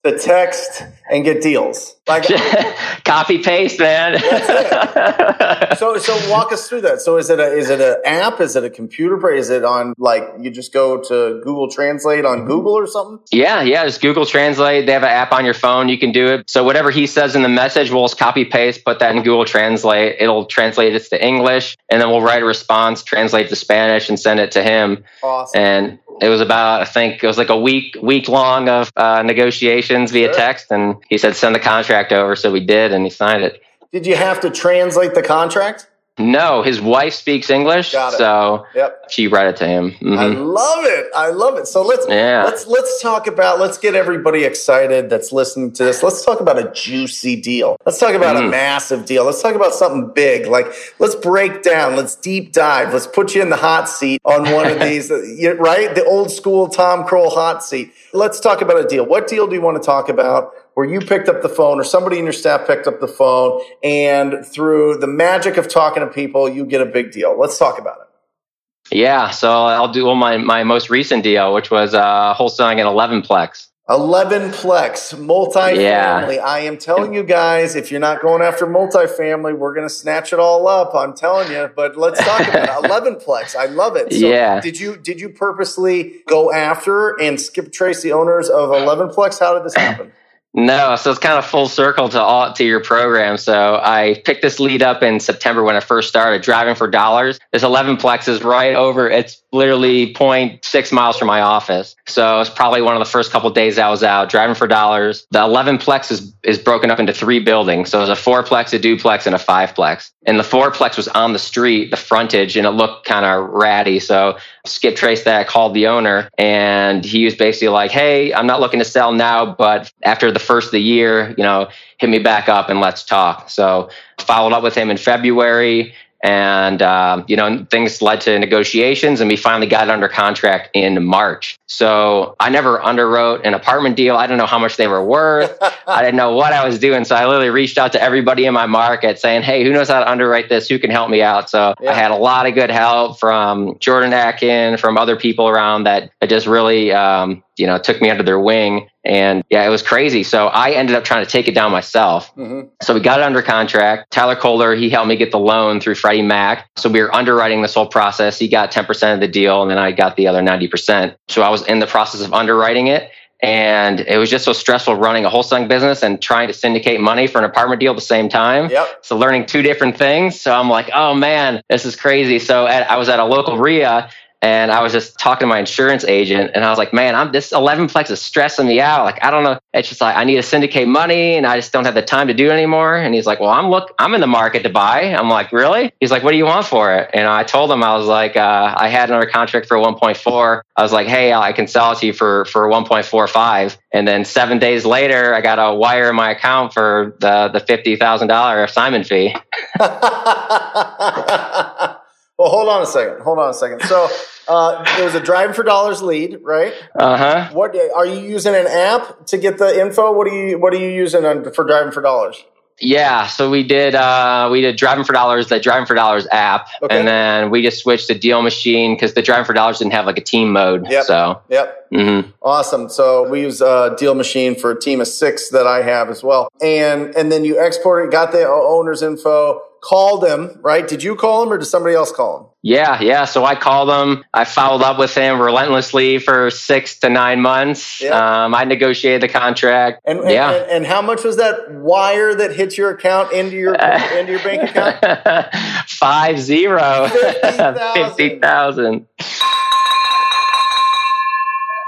to 0.06 0.18
text 0.18 0.84
and 1.12 1.24
get 1.24 1.42
deals? 1.42 1.96
Like, 2.08 2.26
Copy 3.06 3.40
paste, 3.40 3.80
man. 3.80 4.20
so 5.78 5.98
so 5.98 6.32
walk 6.32 6.52
us 6.52 6.68
through 6.70 6.82
that. 6.82 7.02
So 7.02 7.18
is 7.18 7.30
it 7.30 7.40
a 7.40 7.54
is 7.54 7.70
it 7.70 7.82
an 7.82 7.98
app? 8.06 8.42
Is 8.42 8.56
it 8.56 8.64
a 8.64 8.70
computer? 8.70 9.32
Is 9.32 9.50
it 9.50 9.64
on 9.64 9.94
like 9.98 10.24
you 10.40 10.50
just 10.52 10.74
go 10.74 11.02
to 11.02 11.42
Google 11.44 11.70
Translate 11.70 12.26
on 12.26 12.46
Google 12.46 12.74
or 12.74 12.88
something? 12.88 13.20
yeah, 13.32 13.62
yeah. 13.62 13.86
Just 13.86 14.02
Google 14.02 14.26
Translate. 14.26 14.86
They 14.86 14.92
have 14.92 15.04
an 15.04 15.10
app 15.10 15.32
on 15.32 15.46
your 15.46 15.54
phone. 15.54 15.90
You 15.90 15.98
can 15.98 16.12
do 16.12 16.28
it. 16.28 16.50
So 16.50 16.64
whatever 16.64 16.92
he 16.92 17.08
says 17.08 17.36
in 17.36 17.44
the 17.44 17.50
message, 17.50 17.92
we'll 17.92 18.04
just 18.06 18.18
copy 18.18 18.46
paste, 18.46 18.86
put 18.86 19.00
that 19.00 19.16
in 19.16 19.24
Google 19.24 19.46
Translate. 19.46 20.16
It'll 20.20 20.46
translate 20.46 20.96
it 20.96 21.04
to 21.10 21.24
English, 21.24 21.78
and 21.90 22.02
then 22.02 22.10
we'll 22.10 22.22
write 22.22 22.42
a 22.42 22.46
response, 22.46 23.04
translate 23.04 23.50
to 23.50 23.56
Spanish, 23.56 24.10
and 24.10 24.20
send 24.20 24.40
it 24.40 24.52
to 24.52 24.64
him. 24.64 25.04
Awesome. 25.24 25.62
And 25.62 26.00
it 26.22 26.30
was 26.30 26.42
about, 26.42 26.82
I 26.82 26.86
think 26.86 27.24
it 27.24 27.28
was 27.28 27.38
like 27.38 27.50
a 27.50 27.60
week, 27.60 27.98
week 28.02 28.28
long 28.28 28.70
of 28.70 28.92
uh, 28.96 29.22
negotiations 29.24 30.12
via 30.12 30.34
text. 30.34 30.72
And 30.72 30.96
he 31.10 31.18
said, 31.18 31.36
send 31.36 31.56
the 31.56 31.60
contract 31.60 32.12
over. 32.12 32.36
So 32.36 32.52
we 32.52 32.66
did, 32.66 32.94
and 32.94 33.04
he 33.04 33.10
signed 33.10 33.44
it. 33.44 33.62
Did 33.92 34.06
you 34.06 34.16
have 34.16 34.40
to 34.42 34.50
translate 34.50 35.14
the 35.14 35.24
contract? 35.24 35.90
No, 36.18 36.62
his 36.62 36.80
wife 36.80 37.14
speaks 37.14 37.50
English, 37.50 37.92
so 37.92 38.66
Yep. 38.74 39.10
she 39.10 39.28
read 39.28 39.48
it 39.48 39.58
to 39.58 39.68
him. 39.68 39.94
I 40.02 40.06
Mhm. 40.06 40.54
love 40.56 40.86
it. 40.86 41.08
I 41.14 41.28
love 41.30 41.58
it. 41.58 41.68
So 41.68 41.82
let's 41.82 42.08
Yeah. 42.08 42.44
let's 42.46 42.68
let's 42.68 43.02
talk 43.02 43.28
about 43.28 43.60
let's 43.60 43.78
get 43.78 43.96
everybody 43.96 44.46
excited 44.46 45.10
that's 45.10 45.34
listening 45.34 45.74
to 45.74 45.84
this. 45.84 46.02
Let's 46.04 46.24
talk 46.24 46.40
about 46.40 46.58
a 46.58 46.72
juicy 46.72 47.36
deal. 47.36 47.76
Let's 47.86 47.98
talk 48.00 48.14
about 48.14 48.38
a 48.38 48.40
Mm. 48.40 48.50
massive 48.50 49.04
deal. 49.06 49.26
Let's 49.26 49.42
talk 49.42 49.56
about 49.56 49.74
something 49.76 50.12
big. 50.16 50.48
Like 50.48 50.72
let's 51.00 51.16
break 51.16 51.64
down. 51.64 51.98
Let's 51.98 52.16
deep 52.16 52.54
dive. 52.54 52.94
Let's 52.94 53.08
put 53.08 53.36
you 53.36 53.42
in 53.42 53.50
the 53.50 53.58
hot 53.58 53.90
seat 53.90 54.22
on 54.24 54.50
one 54.54 54.68
of 54.68 54.80
these. 54.80 55.12
right, 55.60 55.94
the 55.96 56.06
old 56.06 56.32
school 56.32 56.70
Tom 56.70 57.04
Krol 57.06 57.30
hot 57.34 57.62
seat. 57.62 57.92
Let's 58.14 58.40
talk 58.40 58.62
about 58.62 58.80
a 58.80 58.86
deal. 58.88 59.06
What 59.06 59.28
deal 59.28 59.48
do 59.48 59.56
you 59.56 59.62
want 59.62 59.82
to 59.82 59.86
talk 59.86 60.08
about? 60.08 60.52
Where 60.76 60.86
you 60.86 61.00
picked 61.00 61.30
up 61.30 61.42
the 61.42 61.50
phone, 61.50 61.80
or 61.80 61.84
somebody 61.84 62.20
in 62.20 62.26
your 62.26 62.34
staff 62.34 62.68
picked 62.68 62.86
up 62.86 63.00
the 63.00 63.08
phone, 63.08 63.62
and 63.84 64.46
through 64.46 64.98
the 64.98 65.08
magic 65.08 65.58
of 65.58 65.68
talking 65.68 66.02
to 66.02 66.08
people, 66.08 66.48
you 66.48 66.66
get 66.66 66.82
a 66.82 66.86
big 66.86 67.12
deal. 67.12 67.38
Let's 67.40 67.58
talk 67.58 67.80
about 67.80 67.98
it. 68.02 68.96
Yeah, 68.98 69.32
so 69.32 69.50
I'll 69.50 69.92
do 69.92 70.14
my 70.16 70.38
my 70.38 70.64
most 70.64 70.90
recent 70.90 71.24
deal, 71.24 71.54
which 71.54 71.72
was 71.72 71.94
uh, 71.94 72.36
wholesaling 72.36 72.80
at 72.80 72.86
eleven 72.86 73.22
plex. 73.22 73.68
11 73.88 74.50
plex 74.50 75.14
multifamily. 75.14 76.36
Yeah. 76.38 76.44
I 76.44 76.62
am 76.62 76.76
telling 76.76 77.14
you 77.14 77.22
guys, 77.22 77.76
if 77.76 77.92
you're 77.92 78.00
not 78.00 78.20
going 78.20 78.42
after 78.42 78.66
multifamily, 78.66 79.56
we're 79.56 79.76
going 79.76 79.88
to 79.88 79.94
snatch 79.94 80.34
it 80.34 80.40
all 80.40 80.68
up. 80.68 80.96
I'm 80.96 81.14
telling 81.14 81.52
you. 81.52 81.70
But 81.76 81.96
let's 81.96 82.20
talk 82.20 82.48
about 82.48 82.84
it. 82.84 82.86
11 82.90 83.18
plex. 83.18 83.56
I 83.56 83.68
love 83.68 83.96
it. 83.96 84.12
So 84.12 84.28
Yeah. 84.28 84.60
Did 84.60 84.80
you 84.80 84.98
did 84.98 85.22
you 85.22 85.30
purposely 85.30 86.24
go 86.28 86.52
after 86.52 87.12
and 87.22 87.40
skip 87.40 87.72
trace 87.72 88.02
the 88.02 88.12
owners 88.12 88.50
of 88.50 88.72
11 88.72 89.10
plex? 89.10 89.40
How 89.40 89.54
did 89.54 89.64
this 89.64 89.76
happen? 89.76 90.12
No, 90.58 90.96
so 90.96 91.12
it's 91.12 91.20
kind 91.20 91.38
of 91.38 91.46
full 91.46 91.68
circle 91.68 92.08
to 92.08 92.22
all 92.22 92.54
to 92.54 92.64
your 92.64 92.80
program. 92.80 93.36
So 93.36 93.78
I 93.84 94.22
picked 94.24 94.42
this 94.42 94.58
lead 94.58 94.82
up 94.82 95.04
in 95.04 95.20
September 95.20 95.64
when 95.64 95.76
I 95.76 95.82
first 95.82 96.08
started 96.08 96.44
driving 96.44 96.76
for 96.76 96.90
dollars. 96.90 97.42
This 97.52 97.64
11 97.64 97.98
plex 97.98 98.30
is 98.30 98.42
right 98.42 98.74
over. 98.74 99.10
It's 99.10 99.44
literally 99.52 100.14
0.6 100.14 100.92
miles 100.94 101.18
from 101.18 101.28
my 101.28 101.42
office. 101.42 101.98
So 102.08 102.40
it's 102.40 102.50
probably 102.50 102.82
one 102.82 102.96
of 102.96 103.00
the 103.00 103.12
first 103.12 103.34
couple 103.34 103.50
days 103.50 103.78
I 103.78 103.90
was 103.90 104.02
out 104.02 104.30
driving 104.30 104.56
for 104.56 104.66
dollars. 104.66 105.28
The 105.30 105.42
11 105.42 105.78
plex 105.80 106.10
is 106.10 106.34
is 106.42 106.58
broken 106.58 106.90
up 106.90 107.00
into 107.00 107.12
three 107.12 107.40
buildings. 107.40 107.90
So 107.90 107.98
there's 107.98 108.18
a 108.18 108.22
fourplex, 108.22 108.72
a 108.72 108.80
duplex, 108.80 109.26
and 109.26 109.36
a 109.36 109.40
fiveplex. 109.40 110.12
And 110.26 110.40
the 110.40 110.44
fourplex 110.44 110.96
was 110.96 111.10
on 111.10 111.34
the 111.34 111.40
street, 111.40 111.92
the 111.92 111.98
frontage, 111.98 112.56
and 112.56 112.66
it 112.66 112.72
looked 112.72 113.06
kind 113.06 113.26
of 113.26 113.50
ratty. 113.50 114.00
So 114.00 114.38
skip 114.68 114.96
trace 114.96 115.24
that, 115.24 115.48
called 115.48 115.74
the 115.74 115.88
owner, 115.88 116.30
and 116.38 117.04
he 117.04 117.26
was 117.26 117.36
basically 117.36 117.70
like, 117.70 117.92
"Hey, 117.92 118.34
I'm 118.34 118.48
not 118.48 118.60
looking 118.60 118.80
to 118.80 118.86
sell 118.86 119.12
now, 119.12 119.46
but 119.46 119.92
after 120.04 120.32
the 120.32 120.40
first 120.40 120.68
of 120.68 120.72
the 120.72 120.82
year, 120.82 121.34
you 121.38 121.44
know, 121.44 121.70
hit 121.98 122.10
me 122.10 122.20
back 122.20 122.50
up 122.50 122.70
and 122.70 122.80
let's 122.80 123.04
talk." 123.04 123.50
So 123.50 123.90
followed 124.20 124.54
up 124.54 124.64
with 124.64 124.76
him 124.76 124.90
in 124.90 124.98
February. 124.98 125.94
And 126.24 126.82
um, 126.82 127.24
you 127.28 127.36
know 127.36 127.68
things 127.70 128.02
led 128.02 128.20
to 128.22 128.40
negotiations, 128.40 129.22
and 129.22 129.30
we 129.30 129.36
finally 129.36 129.68
got 129.68 129.90
under 129.92 130.08
contract 130.08 130.70
in 130.74 131.04
March. 131.06 131.56
So 131.68 132.36
I 132.40 132.50
never 132.50 132.80
underwrote 132.80 133.42
an 133.44 133.54
apartment 133.54 133.96
deal. 133.96 134.16
I 134.16 134.28
don't 134.28 134.38
know 134.38 134.46
how 134.46 134.60
much 134.60 134.78
they 134.78 134.88
were 134.88 135.04
worth. 135.04 135.58
I 135.88 136.02
didn't 136.04 136.16
know 136.16 136.34
what 136.36 136.54
I 136.54 136.66
was 136.66 136.80
doing. 136.80 137.06
So 137.06 137.16
I 137.16 137.26
literally 137.26 137.50
reached 137.50 137.78
out 137.78 137.92
to 137.94 138.02
everybody 138.02 138.46
in 138.46 138.54
my 138.54 138.66
market 138.66 139.20
saying, 139.20 139.44
Hey, 139.44 139.64
who 139.64 139.72
knows 139.72 139.88
how 139.90 140.00
to 140.00 140.10
underwrite 140.10 140.50
this? 140.50 140.68
Who 140.70 140.80
can 140.80 140.92
help 140.92 141.10
me 141.10 141.22
out? 141.22 141.50
So 141.50 141.74
Yeah. 141.82 141.92
I 141.92 141.94
had 141.94 142.12
a 142.12 142.16
lot 142.16 142.46
of 142.46 142.54
good 142.54 142.70
help 142.72 143.20
from 143.20 143.78
Jordan 143.80 144.14
Atkin, 144.14 144.78
from 144.78 144.98
other 144.98 145.16
people 145.16 145.48
around 145.48 145.84
that 145.86 146.12
just 146.28 146.48
really, 146.48 146.92
um, 146.92 147.44
you 147.58 147.66
know, 147.66 147.78
took 147.78 148.02
me 148.02 148.10
under 148.10 148.24
their 148.24 148.40
wing. 148.40 148.90
And 149.06 149.44
yeah, 149.50 149.64
it 149.64 149.70
was 149.70 149.82
crazy. 149.84 150.24
So 150.24 150.48
I 150.48 150.72
ended 150.72 150.96
up 150.96 151.04
trying 151.04 151.24
to 151.24 151.30
take 151.32 151.48
it 151.48 151.54
down 151.54 151.72
myself. 151.72 152.36
Mhm. 152.36 152.70
So 152.82 152.94
we 152.94 153.00
got 153.00 153.20
it 153.20 153.24
under 153.24 153.42
contract. 153.44 154.12
Tyler 154.12 154.36
Kohler, 154.36 154.76
he 154.76 154.90
helped 154.90 155.08
me 155.08 155.16
get 155.16 155.32
the 155.32 155.40
loan 155.40 155.80
through 155.80 155.96
Freddie 155.96 156.24
Mac. 156.24 156.68
So 156.76 156.90
we 156.90 157.02
were 157.02 157.16
underwriting 157.16 157.62
this 157.62 157.76
whole 157.76 157.86
process. 157.86 158.38
He 158.40 158.48
got 158.48 158.72
10% 158.72 159.14
of 159.14 159.20
the 159.22 159.28
deal 159.28 159.62
and 159.62 159.70
then 159.72 159.78
I 159.78 159.92
got 159.92 160.16
the 160.18 160.28
other 160.28 160.42
90%. 160.42 161.14
So 161.28 161.44
I 161.44 161.50
was 161.62 161.68
in 161.68 161.80
the 161.80 161.88
process 161.88 162.22
of 162.22 162.34
underwriting 162.34 162.88
it. 162.88 163.12
And 163.42 164.00
it 164.00 164.18
was 164.18 164.30
just 164.30 164.46
so 164.46 164.54
stressful 164.54 164.96
running 164.96 165.26
a 165.26 165.30
wholesaling 165.30 165.68
business 165.68 166.04
and 166.04 166.22
trying 166.22 166.48
to 166.48 166.54
syndicate 166.54 167.00
money 167.00 167.28
for 167.28 167.38
an 167.38 167.44
apartment 167.44 167.80
deal 167.80 167.92
at 167.92 167.96
the 167.96 168.02
same 168.02 168.28
time. 168.28 168.70
Yep. 168.70 169.00
So 169.02 169.18
learning 169.18 169.46
two 169.46 169.62
different 169.62 169.98
things. 169.98 170.40
So 170.40 170.54
I'm 170.54 170.70
like, 170.70 170.90
oh 170.94 171.14
man, 171.14 171.62
this 171.70 171.86
is 171.86 171.96
crazy. 171.96 172.40
So 172.40 172.66
at, 172.66 172.90
I 172.90 172.98
was 172.98 173.10
at 173.10 173.20
a 173.20 173.26
local 173.26 173.58
RIA 173.58 174.10
and 174.42 174.72
I 174.72 174.82
was 174.82 174.92
just 174.92 175.18
talking 175.18 175.46
to 175.46 175.48
my 175.48 175.60
insurance 175.60 176.04
agent 176.04 176.52
and 176.54 176.64
I 176.64 176.70
was 176.70 176.78
like, 176.78 176.94
man, 176.94 177.16
I'm 177.16 177.32
this 177.32 177.52
11 177.52 177.88
plex 177.88 178.12
is 178.12 178.22
stressing 178.22 178.68
me 178.68 178.80
out. 178.80 179.06
Like, 179.06 179.24
I 179.24 179.32
don't 179.32 179.44
know. 179.44 179.60
It's 179.74 179.90
just 179.90 180.02
like, 180.02 180.16
I 180.16 180.24
need 180.24 180.36
to 180.36 180.44
syndicate 180.44 180.88
money 180.88 181.36
and 181.36 181.46
I 181.46 181.58
just 181.58 181.74
don't 181.74 181.86
have 181.86 181.96
the 181.96 182.02
time 182.02 182.28
to 182.28 182.34
do 182.34 182.50
it 182.50 182.54
anymore. 182.54 182.96
And 182.96 183.16
he's 183.16 183.26
like, 183.26 183.40
well, 183.40 183.50
I'm 183.50 183.70
look, 183.70 183.94
I'm 183.98 184.14
in 184.14 184.22
the 184.22 184.28
market 184.28 184.64
to 184.64 184.70
buy. 184.70 185.14
I'm 185.14 185.30
like, 185.30 185.52
really? 185.52 185.92
He's 186.00 186.12
like, 186.12 186.24
what 186.24 186.32
do 186.32 186.38
you 186.38 186.46
want 186.46 186.66
for 186.66 186.94
it? 186.94 187.10
And 187.14 187.28
I 187.28 187.44
told 187.44 187.72
him, 187.72 187.84
I 187.84 187.96
was 187.96 188.08
like, 188.08 188.38
uh, 188.38 188.74
I 188.78 188.90
had 188.90 189.10
another 189.10 189.26
contract 189.26 189.68
for 189.68 189.78
1.4. 189.78 190.62
I 190.76 190.84
was 190.84 190.92
like, 190.92 191.08
hey, 191.08 191.34
I 191.34 191.52
can 191.52 191.68
sell 191.68 191.94
it 191.94 192.00
to 192.00 192.08
you 192.08 192.14
for, 192.14 192.46
for 192.46 192.68
1.45. 192.68 193.78
And 193.94 194.08
then 194.08 194.26
seven 194.26 194.60
days 194.60 194.86
later, 194.86 195.34
I 195.34 195.42
got 195.42 195.58
a 195.58 195.74
wire 195.74 196.10
in 196.10 196.16
my 196.16 196.32
account 196.32 196.74
for 196.74 197.16
the, 197.20 197.50
the 197.50 197.60
$50,000 197.60 198.64
assignment 198.64 199.08
fee. 199.08 199.36
well, 202.38 202.50
hold 202.50 202.70
on 202.70 202.82
a 202.82 202.86
second. 202.86 203.22
Hold 203.22 203.40
on 203.40 203.50
a 203.50 203.54
second. 203.54 203.82
So 203.84 204.08
uh, 204.48 204.84
it 205.00 205.04
was 205.04 205.16
a 205.16 205.20
driving 205.20 205.54
for 205.54 205.64
dollars 205.64 206.02
lead, 206.02 206.40
right? 206.44 206.74
Uh 206.98 207.18
huh. 207.18 207.50
What 207.54 207.76
are 207.96 208.06
you 208.06 208.20
using 208.20 208.56
an 208.56 208.68
app 208.68 209.26
to 209.28 209.38
get 209.38 209.58
the 209.58 209.80
info? 209.80 210.12
What 210.12 210.28
are 210.28 210.34
you 210.34 210.58
What 210.60 210.74
are 210.74 210.78
you 210.80 210.90
using 210.90 211.26
on, 211.26 211.52
for 211.54 211.64
driving 211.64 211.92
for 211.92 212.02
dollars? 212.02 212.44
Yeah, 212.78 213.28
so 213.28 213.50
we 213.50 213.64
did 213.64 213.96
uh, 213.96 214.50
we 214.52 214.60
did 214.60 214.76
Driving 214.76 215.06
for 215.06 215.14
Dollars, 215.14 215.48
the 215.48 215.62
Driving 215.62 215.86
for 215.86 215.96
Dollars 215.96 216.28
app, 216.30 216.68
Okay. 216.82 217.00
and 217.00 217.08
then 217.08 217.50
we 217.50 217.62
just 217.62 217.82
switched 217.82 218.08
to 218.08 218.20
Deal 218.20 218.42
Machine 218.42 218.96
because 218.96 219.14
the 219.14 219.22
Driving 219.22 219.46
for 219.46 219.54
Dollars 219.54 219.80
didn't 219.80 219.94
have 219.94 220.06
like 220.06 220.18
a 220.18 220.22
team 220.22 220.52
mode. 220.52 220.86
Yep. 220.92 221.06
So, 221.06 221.42
Yep. 221.48 221.90
mm-hmm. 221.94 222.32
Awesome. 222.42 222.90
So 222.90 223.30
we 223.30 223.40
use 223.40 223.62
uh, 223.62 223.96
Deal 223.98 224.14
Machine 224.14 224.56
for 224.56 224.72
a 224.72 224.78
team 224.80 225.00
of 225.00 225.08
six 225.08 225.48
that 225.52 225.66
I 225.66 225.84
have 225.84 226.10
as 226.10 226.22
well, 226.22 226.50
and 226.62 227.16
and 227.16 227.32
then 227.32 227.46
you 227.46 227.58
export 227.58 228.06
it, 228.10 228.12
got 228.12 228.34
the 228.34 228.46
owner's 228.46 229.02
info, 229.02 229.62
called 229.86 230.26
him, 230.26 230.60
right? 230.62 230.88
Did 230.88 231.04
you 231.04 231.16
call 231.16 231.44
him 231.44 231.54
or 231.54 231.60
did 231.60 231.66
somebody 231.66 231.96
else 231.96 232.12
call 232.12 232.40
him? 232.40 232.46
yeah, 232.66 233.00
yeah. 233.00 233.26
So 233.26 233.46
I 233.46 233.54
called 233.54 233.92
him. 233.92 234.26
I 234.34 234.44
followed 234.44 234.82
up 234.82 234.98
with 234.98 235.14
him 235.14 235.40
relentlessly 235.40 236.18
for 236.18 236.50
six 236.50 236.98
to 237.02 237.10
nine 237.10 237.40
months. 237.40 238.02
Yeah. 238.02 238.46
Um, 238.46 238.56
I 238.56 238.64
negotiated 238.64 239.22
the 239.22 239.28
contract. 239.28 240.02
And, 240.04 240.22
and, 240.22 240.32
yeah. 240.32 240.52
and, 240.52 240.72
and 240.72 240.86
how 240.88 241.04
much 241.04 241.24
was 241.24 241.38
that 241.38 241.72
wire 241.72 242.34
that 242.34 242.56
hit 242.56 242.76
your 242.76 242.90
account 242.90 243.34
into 243.34 243.56
your 243.56 243.76
into 244.18 244.32
your 244.32 244.42
bank 244.42 244.72
account? 244.72 245.54
Five 245.88 246.40
zero. 246.40 247.08
50,000. 247.08 247.94
Fifty 247.94 248.40
thousand. 248.40 249.06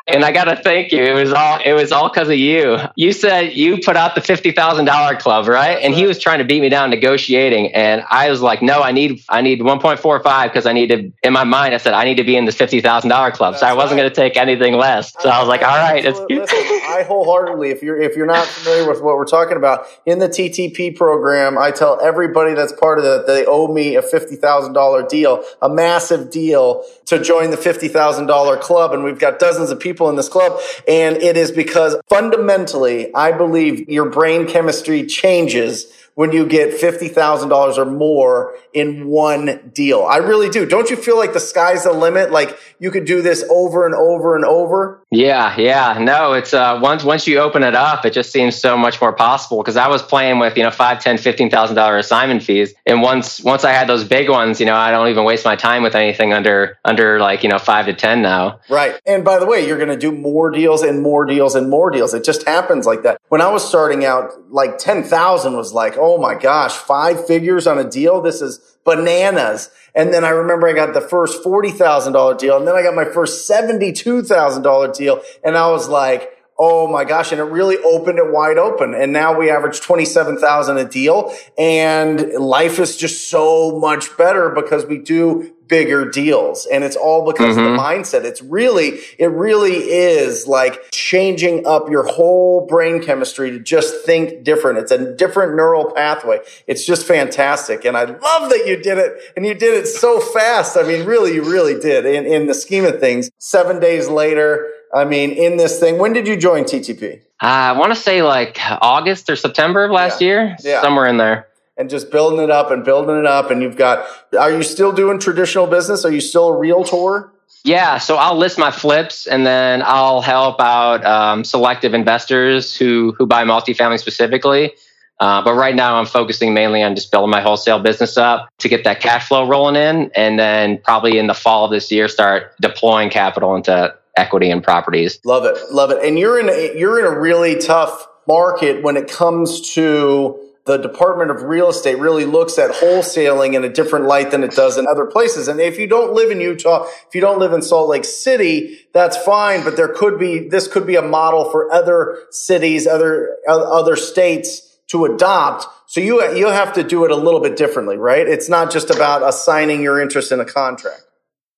And 0.08 0.24
I 0.24 0.32
gotta 0.32 0.56
thank 0.56 0.94
you. 0.94 1.04
It 1.04 1.14
was 1.14 1.34
all 1.34 1.60
it 1.64 1.74
was 1.74 1.92
all 1.92 2.08
because 2.10 2.30
of 2.30 2.38
you. 2.38 2.78
You 2.96 3.12
said 3.12 3.54
you 3.54 3.80
put 3.84 3.98
out 3.98 4.16
the 4.16 4.22
fifty 4.22 4.52
thousand 4.52 4.86
dollar 4.86 5.18
club, 5.18 5.48
right? 5.48 5.78
And 5.82 5.94
he 5.94 6.08
was 6.08 6.18
trying 6.18 6.40
to 6.40 6.46
beat 6.46 6.62
me 6.62 6.70
down 6.70 6.90
negotiating, 6.90 7.74
and 7.74 8.06
I 8.10 8.30
was 8.30 8.42
like, 8.42 8.62
"No, 8.62 8.82
I 8.82 8.94
need 8.94 9.22
I 9.28 9.42
need 9.42 9.62
one 9.62 9.80
point 9.80 10.00
four 10.00 10.18
five 10.22 10.50
because 10.50 10.66
I 10.66 10.72
need 10.72 10.88
to." 10.88 11.12
In 11.24 11.34
my 11.34 11.44
mind, 11.44 11.74
I 11.74 11.78
said 11.78 11.94
I 11.94 12.06
need 12.06 12.16
to 12.16 12.24
be 12.24 12.38
in 12.38 12.46
this 12.46 12.56
fifty 12.56 12.80
thousand 12.80 13.10
dollar 13.10 13.32
club, 13.32 13.58
so 13.58 13.68
I 13.68 13.74
wasn't 13.74 13.98
right. 14.00 14.04
going 14.04 14.10
to 14.10 14.16
take 14.16 14.38
anything 14.38 14.76
less. 14.76 15.12
So 15.22 15.28
I 15.28 15.40
was 15.40 15.50
like, 15.50 15.62
"All 15.62 15.76
right, 15.78 16.06
it's 16.06 16.20
Listen, 16.30 16.58
I 16.58 17.04
wholeheartedly, 17.06 17.72
if 17.72 17.84
you're 17.84 18.00
if 18.00 18.16
you're 18.16 18.26
not 18.26 18.46
familiar 18.46 18.88
with 18.88 19.02
what 19.02 19.18
we're 19.18 19.26
talking 19.26 19.58
about 19.58 19.88
in 20.06 20.20
the 20.20 20.30
TTP 20.30 20.96
program, 20.96 21.58
I 21.58 21.72
tell 21.72 22.00
everybody 22.02 22.54
that's 22.54 22.72
part 22.72 22.98
of 22.98 23.04
that 23.04 23.28
they 23.28 23.46
owe 23.46 23.68
me 23.68 23.96
a 23.96 24.02
fifty 24.02 24.38
thousand 24.38 24.72
dollar 24.72 25.06
deal, 25.06 25.44
a 25.62 25.68
massive 25.68 26.32
deal 26.32 26.86
to 27.08 27.22
join 27.22 27.52
the 27.52 27.58
fifty 27.58 27.90
thousand 27.90 28.28
dollar 28.28 28.56
club, 28.56 28.94
and 28.94 29.04
we've 29.04 29.20
got 29.20 29.40
dozens 29.40 29.70
of 29.70 29.82
people 29.82 29.97
in 30.06 30.16
this 30.16 30.30
club, 30.30 30.60
and 30.88 31.18
it 31.18 31.36
is 31.36 31.52
because 31.52 31.96
fundamentally, 32.08 33.14
I 33.14 33.32
believe 33.32 33.90
your 33.90 34.10
brain 34.10 34.48
chemistry 34.48 35.06
changes. 35.06 35.92
When 36.18 36.32
you 36.32 36.48
get 36.48 36.82
$50,000 36.82 37.78
or 37.78 37.86
more 37.86 38.56
in 38.74 39.06
one 39.06 39.70
deal. 39.72 40.02
I 40.04 40.18
really 40.18 40.50
do. 40.50 40.66
Don't 40.66 40.90
you 40.90 40.96
feel 40.96 41.16
like 41.16 41.34
the 41.34 41.40
sky's 41.40 41.84
the 41.84 41.94
limit? 41.94 42.32
Like 42.32 42.58
you 42.80 42.90
could 42.90 43.06
do 43.06 43.22
this 43.22 43.46
over 43.52 43.86
and 43.86 43.94
over 43.94 44.36
and 44.36 44.44
over? 44.44 45.00
Yeah, 45.10 45.56
yeah. 45.58 45.98
No, 46.02 46.34
it's 46.34 46.54
uh 46.54 46.80
once 46.82 47.04
once 47.04 47.28
you 47.28 47.40
open 47.40 47.64
it 47.64 47.76
up, 47.76 48.06
it 48.06 48.12
just 48.12 48.30
seems 48.30 48.58
so 48.58 48.78
much 48.78 49.00
more 49.00 49.14
possible. 49.14 49.60
Because 49.60 49.78
I 49.78 49.88
was 49.88 50.04
playing 50.04 50.40
with, 50.40 50.58
you 50.58 50.64
know, 50.64 50.72
five, 50.72 51.00
ten, 51.00 51.18
fifteen 51.18 51.50
thousand 51.50 51.78
dollar 51.78 51.98
assignment 51.98 52.44
fees. 52.44 52.74
And 52.86 53.02
once 53.02 53.42
once 53.42 53.64
I 53.64 53.72
had 53.72 53.88
those 53.88 54.04
big 54.04 54.30
ones, 54.30 54.60
you 54.60 54.66
know, 54.66 54.76
I 54.76 54.92
don't 54.92 55.08
even 55.08 55.24
waste 55.24 55.46
my 55.46 55.56
time 55.56 55.82
with 55.82 55.96
anything 55.96 56.34
under 56.34 56.78
under 56.84 57.22
like, 57.22 57.42
you 57.42 57.48
know, 57.50 57.58
five 57.58 57.86
to 57.86 57.94
ten 57.94 58.22
now. 58.22 58.60
Right. 58.70 59.00
And 59.06 59.24
by 59.24 59.40
the 59.40 59.46
way, 59.46 59.66
you're 59.66 59.78
going 59.78 59.88
to 59.90 59.98
do 59.98 60.12
more 60.12 60.50
deals 60.50 60.82
and 60.84 61.02
more 61.02 61.24
deals 61.24 61.56
and 61.56 61.70
more 61.70 61.90
deals. 61.90 62.14
It 62.14 62.26
just 62.26 62.46
happens 62.46 62.86
like 62.86 63.04
that. 63.04 63.22
When 63.30 63.40
I 63.40 63.50
was 63.50 63.66
starting 63.66 64.04
out, 64.04 64.34
like 64.52 64.78
10,000 64.78 65.56
was 65.56 65.72
like, 65.72 65.96
oh 65.98 66.18
my 66.18 66.36
gosh, 66.36 66.74
five 66.74 67.26
figures 67.26 67.66
on 67.66 67.78
a 67.78 67.90
deal. 67.90 68.22
This 68.22 68.42
is 68.42 68.60
bananas. 68.84 69.70
And 69.98 70.14
then 70.14 70.24
I 70.24 70.30
remember 70.30 70.70
I 70.70 70.74
got 70.74 70.94
the 70.94 71.02
first 71.02 71.44
$40,000 71.44 72.38
deal. 72.38 72.58
And 72.58 72.68
then 72.68 72.76
I 72.76 72.84
got 72.84 72.94
my 72.94 73.06
first 73.06 73.50
$72,000 73.50 74.96
deal. 74.96 75.22
And 75.44 75.58
I 75.58 75.70
was 75.70 75.90
like, 75.90 76.32
Oh 76.60 76.88
my 76.88 77.04
gosh. 77.04 77.32
And 77.32 77.40
it 77.40 77.46
really 77.46 77.78
opened 77.78 78.18
it 78.18 78.32
wide 78.32 78.58
open. 78.58 78.96
And 78.96 79.14
now 79.14 79.38
we 79.38 79.52
average 79.52 79.80
27,000 79.80 80.78
a 80.78 80.86
deal 80.86 81.36
and 81.58 82.20
life 82.34 82.80
is 82.80 82.98
just 82.98 83.30
so 83.30 83.78
much 83.80 84.16
better 84.18 84.50
because 84.50 84.86
we 84.86 84.98
do 84.98 85.54
bigger 85.68 86.10
deals. 86.10 86.66
And 86.66 86.84
it's 86.84 86.96
all 86.96 87.26
because 87.26 87.58
of 87.58 87.64
the 87.64 87.70
mindset. 87.70 88.24
It's 88.24 88.42
really, 88.42 89.00
it 89.18 89.28
really 89.32 89.74
is 89.76 90.48
like 90.48 90.92
changing 90.92 91.66
up 91.68 91.90
your 91.90 92.04
whole 92.04 92.66
brain 92.66 93.02
chemistry 93.04 93.52
to 93.52 93.60
just 93.60 94.06
think 94.06 94.44
different. 94.44 94.80
It's 94.80 94.92
a 94.92 95.16
different 95.16 95.56
neural 95.56 95.92
pathway. 95.92 96.40
It's 96.68 96.86
just 96.86 97.06
fantastic. 97.08 97.86
And 97.86 97.98
I 97.98 98.04
love 98.06 98.50
that 98.50 98.64
you 98.68 98.78
did 98.78 98.98
it 98.98 99.14
and 99.36 99.46
you 99.46 99.54
did 99.54 99.74
it 99.74 99.88
so 99.88 100.20
fast. 100.20 100.78
I 100.78 100.84
mean, 100.84 101.06
really, 101.06 101.34
you 101.36 101.44
really 101.44 101.80
did 101.80 102.06
in, 102.06 102.26
in 102.26 102.48
the 102.48 102.54
scheme 102.54 102.86
of 102.86 103.00
things. 103.00 103.30
Seven 103.38 103.80
days 103.80 104.08
later, 104.08 104.68
I 104.94 105.04
mean, 105.06 105.32
in 105.32 105.58
this 105.58 105.80
thing, 105.80 105.98
when 105.98 106.14
did 106.14 106.28
you 106.28 106.38
join 106.38 106.64
TTP? 106.64 107.22
Uh, 107.42 107.46
I 107.46 107.72
want 107.74 107.94
to 107.94 108.00
say 108.00 108.24
like 108.24 108.58
August 108.82 109.30
or 109.30 109.36
September 109.36 109.84
of 109.86 109.92
last 109.92 110.22
Yeah. 110.22 110.28
year, 110.28 110.56
Yeah. 110.64 110.82
somewhere 110.82 111.06
in 111.08 111.18
there. 111.18 111.48
And 111.78 111.90
just 111.90 112.10
building 112.12 112.40
it 112.40 112.50
up 112.50 112.72
and 112.72 112.84
building 112.84 113.18
it 113.18 113.26
up. 113.28 113.52
And 113.52 113.62
you've 113.62 113.78
got, 113.78 114.08
are 114.38 114.52
you 114.52 114.64
still 114.64 114.92
doing 114.92 115.20
traditional 115.20 115.68
business? 115.68 116.06
Are 116.06 116.12
you 116.12 116.22
still 116.22 116.48
a 116.48 116.58
realtor? 116.58 117.32
Yeah, 117.64 117.98
so 117.98 118.16
I'll 118.16 118.38
list 118.38 118.58
my 118.58 118.72
flips 118.72 119.28
and 119.28 119.46
then 119.46 119.84
I'll 119.86 120.22
help 120.22 120.60
out 120.60 121.06
um, 121.06 121.44
selective 121.44 121.94
investors 121.94 122.76
who 122.76 123.14
who 123.18 123.26
buy 123.26 123.44
multifamily 123.44 124.00
specifically. 124.00 124.74
Uh, 125.20 125.44
but 125.44 125.56
right 125.56 125.76
now, 125.76 125.98
I'm 125.98 126.06
focusing 126.06 126.54
mainly 126.54 126.84
on 126.84 126.96
just 126.96 127.12
building 127.12 127.32
my 127.32 127.42
wholesale 127.42 127.80
business 127.80 128.18
up 128.18 128.50
to 128.60 128.70
get 128.70 128.84
that 128.84 129.02
cash 129.02 129.28
flow 129.28 129.48
rolling 129.48 129.76
in, 129.76 130.12
and 130.16 130.38
then 130.38 130.80
probably 130.84 131.18
in 131.18 131.26
the 131.28 131.34
fall 131.34 131.66
of 131.66 131.72
this 131.72 131.92
year, 131.92 132.08
start 132.08 132.54
deploying 132.62 133.10
capital 133.10 133.56
into 133.56 133.96
equity 134.16 134.52
and 134.52 134.64
properties. 134.64 135.20
Love 135.26 135.46
it, 135.46 135.58
love 135.72 135.90
it. 135.90 136.04
And 136.06 136.20
you're 136.20 136.40
in 136.40 136.50
a, 136.50 136.78
you're 136.78 137.00
in 137.00 137.06
a 137.06 137.20
really 137.20 137.58
tough 137.58 138.08
market 138.28 138.84
when 138.84 138.96
it 138.96 139.10
comes 139.10 139.74
to 139.74 140.47
the 140.68 140.78
Department 140.78 141.32
of 141.32 141.44
Real 141.44 141.70
Estate 141.70 141.98
really 141.98 142.26
looks 142.26 142.60
at 142.60 142.70
wholesaling 142.72 143.56
in 143.56 143.64
a 143.64 143.70
different 143.70 144.06
light 144.06 144.32
than 144.32 144.44
it 144.44 144.52
does 144.52 144.78
in 144.78 144.86
other 144.88 145.06
places. 145.06 145.48
And 145.48 145.60
if 145.60 145.80
you 145.80 145.88
don't 145.88 146.14
live 146.14 146.30
in 146.30 146.40
Utah, 146.42 146.86
if 147.08 147.16
you 147.16 147.22
don't 147.22 147.40
live 147.40 147.54
in 147.54 147.62
Salt 147.64 147.90
Lake 147.90 148.06
City, 148.06 148.80
that's 148.94 149.18
fine. 149.18 149.64
But 149.64 149.78
there 149.78 149.88
could 149.88 150.20
be 150.20 150.48
this 150.48 150.68
could 150.68 150.86
be 150.86 150.96
a 150.96 151.02
model 151.02 151.50
for 151.50 151.72
other 151.74 152.20
cities, 152.32 152.86
other 152.86 153.38
other 153.48 153.96
states 153.96 154.62
to 154.88 155.06
adopt. 155.06 155.66
So 155.88 156.02
you 156.02 156.22
you 156.36 156.48
have 156.48 156.74
to 156.74 156.84
do 156.84 157.06
it 157.06 157.12
a 157.12 157.16
little 157.16 157.40
bit 157.40 157.56
differently, 157.58 157.98
right? 157.98 158.28
It's 158.28 158.50
not 158.50 158.72
just 158.72 158.90
about 158.90 159.24
assigning 159.28 159.82
your 159.82 160.00
interest 160.02 160.32
in 160.32 160.40
a 160.40 160.46
contract. 160.46 161.02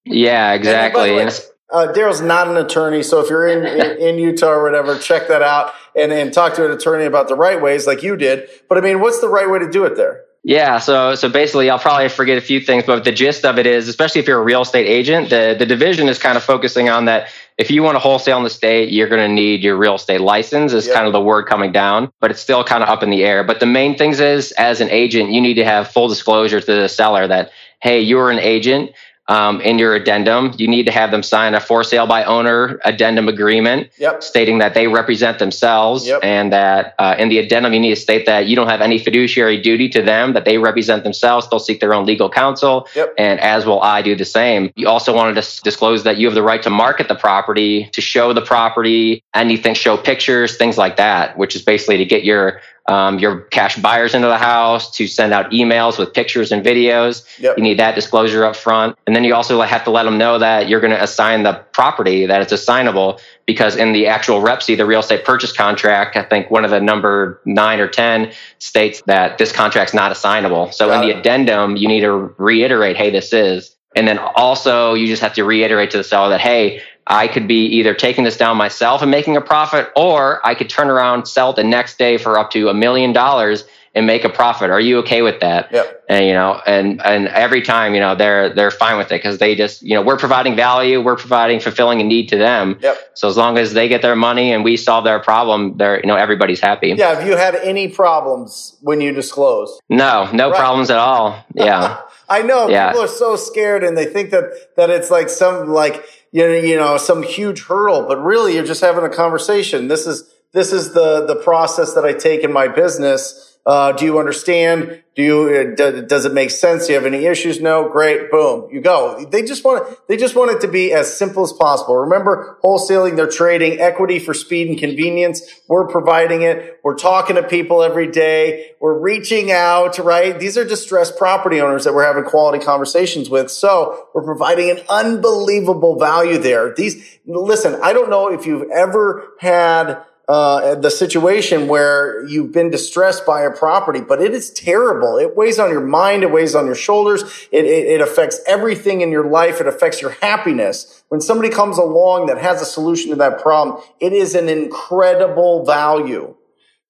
Yeah, 0.06 0.54
And 0.54 0.64
by 0.64 0.70
exactly. 0.70 1.02
way, 1.02 1.20
And 1.20 1.30
it's- 1.30 1.50
uh, 1.72 1.92
Darryl's 1.94 2.22
not 2.22 2.48
an 2.48 2.58
attorney, 2.58 3.04
so 3.04 3.20
if 3.20 3.30
you're 3.30 3.48
in, 3.48 3.66
in, 3.66 3.98
in 4.02 4.20
Utah 4.20 4.52
or 4.52 4.64
whatever, 4.64 4.98
check 4.98 5.28
that 5.28 5.42
out 5.42 5.74
and, 5.96 6.12
and 6.12 6.34
talk 6.34 6.56
to 6.56 6.66
an 6.66 6.72
attorney 6.72 7.06
about 7.06 7.28
the 7.28 7.36
right 7.36 7.62
ways, 7.62 7.86
like 7.88 8.04
you 8.04 8.16
did. 8.16 8.50
But 8.68 8.78
I 8.78 8.82
mean, 8.82 9.00
what's 9.00 9.22
the 9.22 9.30
right 9.30 9.50
way 9.50 9.60
to 9.60 9.70
do 9.70 9.86
it 9.86 9.96
there? 9.96 10.24
Yeah, 10.42 10.80
so 10.80 11.16
so 11.16 11.28
basically, 11.28 11.70
I'll 11.70 11.80
probably 11.80 12.08
forget 12.08 12.38
a 12.38 12.42
few 12.42 12.62
things, 12.62 12.86
but 12.86 13.04
the 13.04 13.12
gist 13.12 13.44
of 13.44 13.60
it 13.60 13.68
is, 13.68 13.90
especially 13.90 14.22
if 14.22 14.28
you're 14.28 14.40
a 14.40 14.44
real 14.44 14.62
estate 14.62 14.88
agent, 14.88 15.30
the 15.30 15.54
the 15.60 15.66
division 15.66 16.08
is 16.08 16.18
kind 16.18 16.38
of 16.38 16.44
focusing 16.44 16.88
on 16.88 17.06
that. 17.06 17.28
If 17.58 17.70
you 17.70 17.84
want 17.84 17.96
to 17.96 18.00
wholesale 18.00 18.38
in 18.38 18.46
the 18.46 18.50
state, 18.50 18.90
you're 18.90 19.10
going 19.10 19.28
to 19.28 19.34
need 19.34 19.64
your 19.64 19.76
real 19.76 19.96
estate 19.96 20.22
license. 20.22 20.72
Is 20.72 20.88
Yep. 20.88 20.96
kind 20.96 21.08
of 21.08 21.12
the 21.14 21.20
word 21.20 21.44
coming 21.48 21.74
down, 21.74 22.10
but 22.22 22.32
it's 22.32 22.40
still 22.40 22.64
kind 22.64 22.82
of 22.82 22.88
up 22.88 23.04
in 23.04 23.10
the 23.10 23.22
air. 23.26 23.44
But 23.44 23.60
the 23.60 23.66
main 23.66 23.98
things 23.98 24.22
is, 24.22 24.54
as 24.54 24.80
an 24.80 24.90
agent, 24.90 25.32
you 25.32 25.42
need 25.42 25.56
to 25.56 25.66
have 25.66 25.90
full 25.90 26.08
disclosure 26.08 26.62
to 26.62 26.66
the 26.74 26.88
seller 26.88 27.28
that 27.28 27.52
hey, 27.82 28.02
you're 28.02 28.32
an 28.32 28.40
agent. 28.40 28.92
Um, 29.30 29.62
in 29.62 29.78
your 29.78 29.94
addendum, 29.94 30.54
you 30.58 30.68
need 30.68 30.88
to 30.88 30.92
have 30.92 31.12
them 31.12 31.22
sign 31.22 31.54
a 31.54 31.60
for 31.60 31.84
sale 31.84 32.08
by 32.08 32.24
owner 32.24 32.80
addendum 32.84 33.28
agreement 33.30 33.90
Yep. 34.00 34.24
stating 34.24 34.58
that 34.58 34.74
they 34.74 34.88
represent 34.88 35.38
themselves 35.38 36.08
Yep. 36.08 36.20
and 36.24 36.52
that 36.52 36.96
uh, 36.98 37.16
in 37.20 37.30
the 37.30 37.38
addendum 37.38 37.72
you 37.74 37.80
need 37.80 37.92
to 37.94 38.02
state 38.02 38.26
that 38.26 38.48
you 38.48 38.56
don't 38.56 38.68
have 38.70 38.82
any 38.82 38.98
fiduciary 38.98 39.62
duty 39.62 39.88
to 39.90 40.02
them 40.02 40.34
that 40.34 40.46
they 40.46 40.58
represent 40.58 41.04
themselves 41.04 41.48
they'll 41.50 41.60
seek 41.60 41.80
their 41.80 41.94
own 41.94 42.06
legal 42.08 42.30
counsel 42.30 42.88
Yep. 42.96 43.14
and 43.20 43.40
as 43.40 43.66
will 43.68 43.82
i 43.84 44.02
do 44.02 44.16
the 44.16 44.26
same 44.26 44.72
you 44.76 44.88
also 44.88 45.14
want 45.16 45.30
to 45.36 45.40
dis- 45.42 45.60
disclose 45.62 46.04
that 46.04 46.18
you 46.18 46.26
have 46.26 46.34
the 46.36 46.42
right 46.44 46.64
to 46.64 46.70
market 46.72 47.08
the 47.08 47.16
property 47.16 47.86
to 47.94 48.02
show 48.02 48.34
the 48.34 48.42
property 48.42 49.24
anything 49.36 49.76
show 49.76 49.96
pictures 49.96 50.58
things 50.58 50.78
like 50.78 50.98
that 50.98 51.38
which 51.38 51.56
is 51.56 51.62
basically 51.62 51.98
to 51.98 52.06
get 52.06 52.24
your 52.24 52.62
um, 52.90 53.20
your 53.20 53.42
cash 53.42 53.76
buyers 53.78 54.16
into 54.16 54.28
the 54.28 54.38
house 54.38 54.90
to 54.98 55.06
send 55.08 55.32
out 55.32 55.52
emails 55.52 56.00
with 56.00 56.14
pictures 56.14 56.52
and 56.52 56.66
videos 56.66 57.24
Yep. 57.40 57.58
you 57.58 57.64
need 57.64 57.78
that 57.80 57.94
disclosure 57.96 58.44
up 58.44 58.56
front 58.56 58.98
and 59.06 59.16
then 59.16 59.24
you 59.24 59.34
also 59.36 59.62
have 59.62 59.84
to 59.84 59.92
let 59.92 60.04
them 60.04 60.18
know 60.18 60.40
that 60.40 60.68
you're 60.68 60.80
going 60.82 60.92
to 61.00 61.02
assign 61.04 61.44
the 61.44 61.54
property 61.72 62.26
that 62.26 62.42
it's 62.42 62.52
assignable 62.52 63.20
because 63.46 63.76
in 63.76 63.94
the 63.94 64.08
actual 64.08 64.42
REPC 64.42 64.76
the 64.76 64.86
real 64.86 65.00
estate 65.02 65.24
purchase 65.24 65.52
contract 65.54 66.18
i 66.18 66.24
think 66.24 66.50
one 66.50 66.66
of 66.66 66.72
the 66.72 66.80
number 66.82 67.40
9 67.46 67.80
or 67.80 67.88
10 67.88 68.32
states 68.58 69.02
that 69.06 69.38
this 69.38 69.52
contract's 69.52 69.94
not 69.94 70.12
assignable 70.12 70.72
so 70.72 70.88
Got 70.88 71.04
in 71.04 71.10
it. 71.10 71.14
the 71.14 71.20
addendum 71.20 71.78
you 71.78 71.88
need 71.88 72.02
to 72.02 72.12
reiterate 72.38 72.98
hey 72.98 73.12
this 73.12 73.32
is 73.34 73.76
and 73.96 74.08
then 74.08 74.18
also 74.20 74.94
you 74.94 75.08
just 75.08 75.22
have 75.22 75.34
to 75.34 75.44
reiterate 75.44 75.92
to 75.92 75.98
the 75.98 76.04
seller 76.04 76.30
that 76.30 76.42
hey 76.42 76.82
I 77.08 77.28
could 77.28 77.48
be 77.48 77.66
either 77.66 77.94
taking 77.94 78.24
this 78.24 78.38
down 78.38 78.58
myself 78.58 79.02
and 79.02 79.10
making 79.10 79.36
a 79.38 79.42
profit, 79.42 79.90
or 79.96 80.46
I 80.48 80.54
could 80.56 80.70
turn 80.70 80.90
around, 80.90 81.26
sell 81.28 81.52
it 81.52 81.56
the 81.56 81.64
next 81.64 81.98
day 81.98 82.18
for 82.18 82.38
up 82.38 82.52
to 82.52 82.70
a 82.70 82.74
million 82.74 83.14
dollars 83.14 83.64
and 83.96 84.06
make 84.06 84.24
a 84.24 84.30
profit. 84.30 84.70
Are 84.70 84.80
you 84.80 85.00
okay 85.00 85.24
with 85.24 85.40
that? 85.40 85.72
Yep. 85.72 86.04
And 86.08 86.26
you 86.28 86.34
know, 86.34 86.62
and 86.68 87.02
and 87.04 87.28
every 87.30 87.64
time, 87.64 87.96
you 87.96 88.00
know, 88.00 88.14
they're 88.14 88.54
they're 88.54 88.70
fine 88.70 88.98
with 89.00 89.08
it 89.08 89.16
because 89.18 89.40
they 89.40 89.56
just, 89.56 89.82
you 89.82 89.96
know, 89.96 90.04
we're 90.04 90.18
providing 90.18 90.56
value, 90.56 91.02
we're 91.02 91.16
providing 91.16 91.60
fulfilling 91.60 92.00
a 92.00 92.04
need 92.04 92.30
to 92.30 92.38
them. 92.38 92.78
Yep. 92.82 93.12
So 93.16 93.28
as 93.28 93.36
long 93.36 93.58
as 93.58 93.74
they 93.74 93.88
get 93.88 94.04
their 94.04 94.16
money 94.16 94.52
and 94.54 94.64
we 94.64 94.78
solve 94.78 95.04
their 95.06 95.20
problem, 95.20 95.78
they're 95.78 96.00
you 96.00 96.06
know 96.06 96.16
everybody's 96.16 96.60
happy. 96.60 96.90
Yeah. 96.90 97.16
Have 97.16 97.28
you 97.28 97.36
had 97.36 97.56
any 97.56 97.88
problems 97.88 98.78
when 98.82 99.02
you 99.02 99.12
disclose? 99.12 99.80
No, 99.90 100.30
no 100.32 100.52
Right. 100.52 100.60
problems 100.60 100.92
at 100.92 101.00
all. 101.00 101.44
Yeah. 101.56 102.00
I 102.30 102.44
know 102.44 102.70
Yeah. 102.70 102.90
people 102.90 103.06
are 103.06 103.08
so 103.08 103.36
scared 103.36 103.84
and 103.84 103.98
they 103.98 104.06
think 104.06 104.30
that 104.30 104.76
that 104.78 104.92
it's 104.92 105.10
like 105.10 105.30
some 105.30 105.68
like 105.70 106.06
you 106.32 106.76
know, 106.76 106.98
some 106.98 107.24
huge 107.24 107.64
hurdle, 107.64 108.04
but 108.08 108.22
really 108.22 108.56
you're 108.56 108.66
just 108.66 108.82
having 108.82 109.04
a 109.04 109.10
conversation. 109.10 109.88
This 109.88 110.06
is 110.06 110.32
this 110.52 110.72
is 110.74 110.94
the 110.94 111.26
the 111.26 111.36
process 111.36 111.94
that 111.94 112.06
I 112.06 112.14
take 112.14 112.44
in 112.44 112.52
my 112.52 112.68
business. 112.68 113.49
Uh, 113.70 113.92
do 113.92 114.04
you 114.04 114.18
understand? 114.18 115.04
Do 115.16 115.22
you 115.22 115.42
uh, 115.44 115.76
do, 115.76 116.02
does 116.02 116.26
it 116.26 116.34
make 116.34 116.50
sense? 116.50 116.88
Do 116.88 116.94
you 116.94 116.98
have 116.98 117.06
any 117.06 117.28
issues? 117.28 117.62
No, 117.62 117.88
great, 117.88 118.32
boom, 118.32 118.68
you 118.72 118.82
go. 118.82 119.24
They 119.26 119.44
just 119.44 119.64
want 119.64 119.88
it, 119.88 120.00
they 120.08 120.18
just 120.18 120.36
want 120.36 120.50
it 120.50 120.62
to 120.62 120.68
be 120.68 120.92
as 120.92 121.16
simple 121.16 121.44
as 121.44 121.54
possible. 121.54 121.96
Remember, 121.98 122.58
wholesaling, 122.64 123.16
they're 123.16 123.28
trading 123.28 123.80
equity 123.80 124.18
for 124.18 124.34
speed 124.34 124.70
and 124.70 124.80
convenience. 124.80 125.44
We're 125.68 125.88
providing 125.88 126.42
it. 126.42 126.80
We're 126.84 126.96
talking 126.96 127.36
to 127.36 127.44
people 127.44 127.84
every 127.84 128.08
day. 128.10 128.72
We're 128.80 128.98
reaching 128.98 129.52
out, 129.52 130.00
right? 130.00 130.40
These 130.40 130.58
are 130.58 130.66
distressed 130.66 131.20
property 131.20 131.62
owners 131.62 131.84
that 131.84 131.94
we're 131.94 132.08
having 132.08 132.24
quality 132.24 132.66
conversations 132.66 133.30
with. 133.30 133.52
So 133.52 134.08
we're 134.16 134.24
providing 134.24 134.72
an 134.72 134.80
unbelievable 134.90 136.00
value 136.00 136.40
there. 136.40 136.74
These, 136.74 137.20
listen, 137.28 137.80
I 137.84 137.94
don't 137.94 138.10
know 138.10 138.32
if 138.32 138.48
you've 138.48 138.72
ever 138.72 139.28
had 139.40 140.04
uh, 140.30 140.76
the 140.76 140.92
situation 140.92 141.68
where 141.68 142.24
you've 142.28 142.52
been 142.52 142.70
distressed 142.70 143.26
by 143.26 143.42
a 143.42 143.50
property, 143.50 144.00
but 144.00 144.22
it 144.22 144.32
is 144.32 144.52
terrible. 144.52 145.18
It 145.18 145.36
weighs 145.36 145.58
on 145.58 145.72
your 145.72 145.82
mind. 145.82 146.22
It 146.22 146.32
weighs 146.32 146.54
on 146.54 146.68
your 146.68 146.76
shoulders. 146.76 147.24
It, 147.52 147.66
it, 147.66 147.88
it 147.88 148.00
affects 148.00 148.40
everything 148.46 149.02
in 149.02 149.10
your 149.10 149.28
life. 149.28 149.60
It 149.60 149.66
affects 149.66 150.04
your 150.04 150.12
happiness. 150.22 151.04
When 151.08 151.20
somebody 151.20 151.50
comes 151.50 151.80
along 151.80 152.28
that 152.28 152.38
has 152.38 152.62
a 152.62 152.66
solution 152.66 153.10
to 153.10 153.16
that 153.16 153.42
problem, 153.42 153.84
it 154.00 154.14
is 154.14 154.36
an 154.36 154.50
incredible 154.50 155.66
value. 155.66 156.36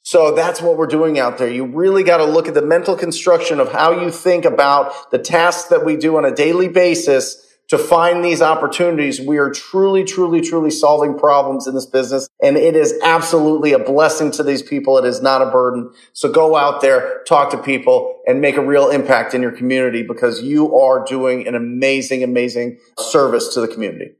So 0.01 0.35
that's 0.35 0.61
what 0.61 0.75
we're 0.75 0.87
doing 0.87 1.17
out 1.17 1.37
there. 1.37 1.49
You 1.49 1.65
really 1.65 2.03
got 2.03 2.17
to 2.17 2.25
look 2.25 2.49
at 2.49 2.55
the 2.55 2.61
mental 2.61 2.97
construction 2.97 3.61
of 3.61 3.71
how 3.71 4.01
you 4.01 4.11
think 4.11 4.43
about 4.43 5.11
the 5.11 5.17
tasks 5.17 5.69
that 5.69 5.85
we 5.85 5.95
do 5.95 6.17
on 6.17 6.25
a 6.25 6.35
daily 6.35 6.67
basis 6.67 7.48
to 7.69 7.77
find 7.77 8.25
these 8.25 8.41
opportunities. 8.41 9.21
We 9.21 9.37
are 9.37 9.51
truly, 9.51 10.03
truly, 10.03 10.41
truly 10.41 10.71
solving 10.71 11.17
problems 11.17 11.67
in 11.67 11.75
this 11.75 11.85
business. 11.85 12.27
And 12.41 12.57
it 12.57 12.75
is 12.75 12.93
absolutely 13.03 13.73
a 13.73 13.79
blessing 13.79 14.31
to 14.31 14.43
these 14.43 14.61
people. 14.61 14.97
It 14.97 15.05
is 15.05 15.21
not 15.21 15.41
a 15.41 15.51
burden. 15.51 15.91
So 16.13 16.31
go 16.31 16.55
out 16.55 16.81
there, 16.81 17.23
talk 17.27 17.51
to 17.51 17.57
people 17.57 18.19
and 18.27 18.41
make 18.41 18.57
a 18.57 18.65
real 18.65 18.89
impact 18.89 19.33
in 19.33 19.41
your 19.41 19.51
community 19.51 20.03
because 20.03 20.41
you 20.41 20.75
are 20.77 21.05
doing 21.05 21.47
an 21.47 21.55
amazing, 21.55 22.23
amazing 22.23 22.79
service 22.97 23.53
to 23.53 23.61
the 23.61 23.67
community. 23.67 24.15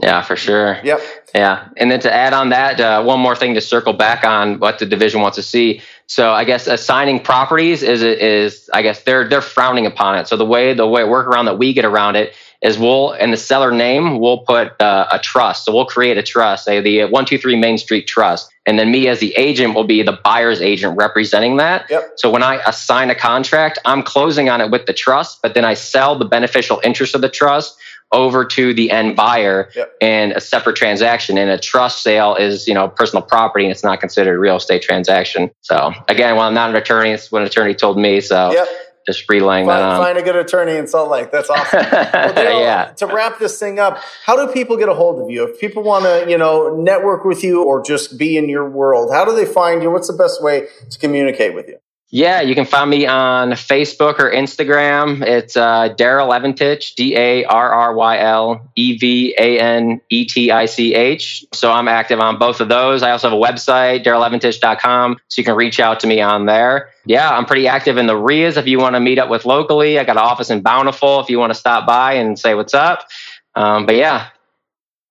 Yeah, 0.00 0.22
for 0.22 0.34
sure. 0.34 0.78
Yep. 0.82 1.00
Yeah, 1.34 1.68
and 1.76 1.90
then 1.90 2.00
to 2.00 2.12
add 2.12 2.32
on 2.32 2.50
that, 2.50 2.80
uh, 2.80 3.02
one 3.02 3.20
more 3.20 3.36
thing 3.36 3.54
to 3.54 3.60
circle 3.60 3.92
back 3.92 4.24
on 4.24 4.58
what 4.58 4.78
the 4.78 4.86
division 4.86 5.20
wants 5.20 5.36
to 5.36 5.42
see. 5.42 5.82
So 6.06 6.32
I 6.32 6.44
guess 6.44 6.66
assigning 6.66 7.20
properties 7.20 7.82
is 7.82 8.02
is 8.02 8.70
I 8.72 8.80
guess 8.80 9.02
they're 9.02 9.28
they're 9.28 9.42
frowning 9.42 9.84
upon 9.84 10.16
it. 10.16 10.26
So 10.26 10.38
the 10.38 10.46
way 10.46 10.72
the 10.72 10.86
way 10.86 11.02
workaround 11.02 11.44
that 11.44 11.58
we 11.58 11.74
get 11.74 11.84
around 11.84 12.16
it 12.16 12.34
is 12.62 12.78
we'll 12.78 13.12
in 13.12 13.30
the 13.30 13.36
seller 13.36 13.72
name 13.72 14.18
we'll 14.18 14.38
put 14.38 14.80
uh, 14.80 15.06
a 15.10 15.18
trust. 15.18 15.64
So 15.64 15.74
we'll 15.74 15.86
create 15.86 16.18
a 16.18 16.22
trust, 16.22 16.64
say 16.64 16.80
the 16.80 17.04
one 17.06 17.24
two 17.24 17.38
three 17.38 17.56
Main 17.56 17.78
Street 17.78 18.06
Trust, 18.06 18.50
and 18.66 18.78
then 18.78 18.90
me 18.90 19.08
as 19.08 19.20
the 19.20 19.32
agent 19.36 19.74
will 19.74 19.84
be 19.84 20.02
the 20.02 20.18
buyer's 20.24 20.60
agent 20.60 20.96
representing 20.96 21.56
that. 21.56 21.86
Yep. 21.90 22.12
So 22.16 22.30
when 22.30 22.42
I 22.42 22.60
assign 22.66 23.10
a 23.10 23.14
contract, 23.14 23.78
I'm 23.84 24.02
closing 24.02 24.48
on 24.50 24.60
it 24.60 24.70
with 24.70 24.86
the 24.86 24.92
trust, 24.92 25.40
but 25.42 25.54
then 25.54 25.64
I 25.64 25.74
sell 25.74 26.18
the 26.18 26.26
beneficial 26.26 26.80
interest 26.84 27.14
of 27.14 27.20
the 27.20 27.30
trust 27.30 27.78
over 28.12 28.44
to 28.44 28.74
the 28.74 28.90
end 28.90 29.14
buyer 29.14 29.70
Yep. 29.76 29.96
in 30.00 30.32
a 30.32 30.40
separate 30.40 30.74
transaction. 30.74 31.38
And 31.38 31.48
a 31.48 31.58
trust 31.58 32.02
sale 32.02 32.34
is, 32.34 32.66
you 32.66 32.74
know, 32.74 32.88
personal 32.88 33.22
property 33.22 33.64
and 33.64 33.70
it's 33.72 33.84
not 33.84 34.00
considered 34.00 34.34
a 34.34 34.38
real 34.38 34.56
estate 34.56 34.82
transaction. 34.82 35.50
So 35.60 35.92
again, 36.08 36.34
well, 36.34 36.46
I'm 36.46 36.54
not 36.54 36.70
an 36.70 36.76
attorney. 36.76 37.10
It's 37.10 37.30
what 37.30 37.42
an 37.42 37.46
attorney 37.48 37.74
told 37.74 37.98
me. 37.98 38.20
So 38.20 38.52
Yep. 38.52 38.68
Just 39.06 39.28
relaying 39.28 39.66
that 39.66 39.80
Find, 39.80 39.92
on. 39.92 40.04
find 40.04 40.18
a 40.18 40.22
good 40.22 40.36
attorney 40.36 40.76
in 40.76 40.86
Salt 40.86 41.10
Lake. 41.10 41.32
That's 41.32 41.48
awesome. 41.48 41.78
Well, 41.80 41.88
Darryl, 42.34 42.60
yeah. 42.60 42.92
To 42.98 43.06
wrap 43.06 43.38
this 43.38 43.58
thing 43.58 43.78
up, 43.78 43.98
how 44.24 44.36
do 44.36 44.52
people 44.52 44.76
get 44.76 44.88
a 44.88 44.94
hold 44.94 45.20
of 45.22 45.30
you? 45.30 45.44
If 45.44 45.60
people 45.60 45.82
want 45.82 46.04
to, 46.04 46.30
you 46.30 46.36
know, 46.36 46.76
network 46.76 47.24
with 47.24 47.42
you 47.42 47.62
or 47.64 47.82
just 47.82 48.18
be 48.18 48.36
in 48.36 48.48
your 48.48 48.68
world, 48.68 49.10
how 49.12 49.24
do 49.24 49.34
they 49.34 49.46
find 49.46 49.82
you? 49.82 49.90
What's 49.90 50.08
the 50.08 50.16
best 50.16 50.42
way 50.42 50.66
to 50.90 50.98
communicate 50.98 51.54
with 51.54 51.68
you? 51.68 51.78
Yeah, 52.12 52.40
you 52.40 52.56
can 52.56 52.64
find 52.64 52.90
me 52.90 53.06
on 53.06 53.52
Facebook 53.52 54.18
or 54.18 54.32
Instagram. 54.32 55.24
It's 55.24 55.56
uh, 55.56 55.94
Darryl 55.94 56.36
Evanetich, 56.36 56.96
D 56.96 57.16
A 57.16 57.44
R 57.44 57.72
R 57.72 57.94
Y 57.94 58.18
L 58.18 58.68
E 58.74 58.98
V 58.98 59.34
A 59.38 59.60
N 59.60 60.00
E 60.10 60.24
T 60.24 60.50
I 60.50 60.66
C 60.66 60.92
H. 60.94 61.44
So 61.54 61.70
I'm 61.70 61.86
active 61.86 62.18
on 62.18 62.36
both 62.36 62.60
of 62.60 62.68
those. 62.68 63.04
I 63.04 63.12
also 63.12 63.30
have 63.30 63.38
a 63.38 63.40
website, 63.40 64.04
darrylevanetich.com, 64.04 65.18
so 65.28 65.40
you 65.40 65.44
can 65.44 65.54
reach 65.54 65.78
out 65.78 66.00
to 66.00 66.08
me 66.08 66.20
on 66.20 66.46
there. 66.46 66.90
Yeah, 67.06 67.30
I'm 67.30 67.46
pretty 67.46 67.68
active 67.68 67.96
in 67.96 68.08
the 68.08 68.16
RIAs 68.16 68.56
if 68.56 68.66
you 68.66 68.80
want 68.80 68.96
to 68.96 69.00
meet 69.00 69.20
up 69.20 69.30
with 69.30 69.46
locally. 69.46 69.96
I 69.96 70.02
got 70.02 70.16
an 70.16 70.24
office 70.24 70.50
in 70.50 70.62
Bountiful 70.62 71.20
if 71.20 71.30
you 71.30 71.38
want 71.38 71.50
to 71.50 71.58
stop 71.58 71.86
by 71.86 72.14
and 72.14 72.36
say 72.36 72.54
what's 72.54 72.74
up. 72.74 73.06
Um, 73.54 73.86
but 73.86 73.94
yeah, 73.94 74.28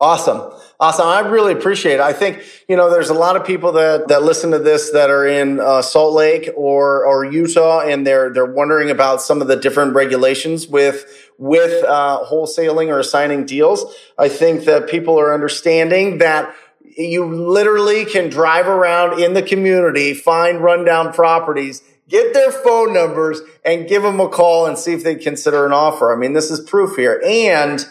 Awesome. 0.01 0.53
Awesome. 0.79 1.07
I 1.07 1.19
really 1.19 1.51
appreciate 1.51 1.95
it. 1.95 1.99
I 1.99 2.13
think, 2.13 2.41
you 2.69 2.77
know, 2.77 2.89
there's 2.89 3.09
a 3.09 3.13
lot 3.13 3.35
of 3.35 3.45
people 3.45 3.73
that, 3.73 4.07
that 4.07 4.23
listen 4.23 4.51
to 4.51 4.59
this 4.59 4.91
that 4.91 5.09
are 5.09 5.27
in 5.27 5.59
uh, 5.59 5.81
Salt 5.81 6.13
Lake 6.13 6.49
or, 6.55 7.03
or 7.05 7.25
Utah 7.25 7.81
and 7.81 8.07
they're, 8.07 8.31
they're 8.31 8.45
wondering 8.45 8.89
about 8.89 9.21
some 9.21 9.41
of 9.41 9.49
the 9.49 9.57
different 9.57 9.93
regulations 9.93 10.69
with, 10.69 11.29
with, 11.37 11.83
uh, 11.83 12.23
wholesaling 12.25 12.87
or 12.87 12.99
assigning 12.99 13.45
deals. 13.45 13.93
I 14.17 14.29
think 14.29 14.63
that 14.65 14.87
people 14.87 15.19
are 15.19 15.33
understanding 15.33 16.19
that 16.19 16.55
you 16.81 17.25
literally 17.25 18.05
can 18.05 18.29
drive 18.29 18.67
around 18.67 19.21
in 19.21 19.33
the 19.33 19.41
community, 19.41 20.13
find 20.13 20.61
rundown 20.61 21.11
properties, 21.11 21.83
get 22.07 22.33
their 22.33 22.51
phone 22.51 22.93
numbers 22.93 23.41
and 23.65 23.87
give 23.87 24.03
them 24.03 24.21
a 24.21 24.29
call 24.29 24.65
and 24.65 24.77
see 24.77 24.93
if 24.93 25.03
they 25.03 25.15
consider 25.15 25.65
an 25.65 25.73
offer. 25.73 26.13
I 26.13 26.15
mean, 26.15 26.31
this 26.31 26.49
is 26.49 26.61
proof 26.61 26.95
here. 26.95 27.21
And 27.25 27.85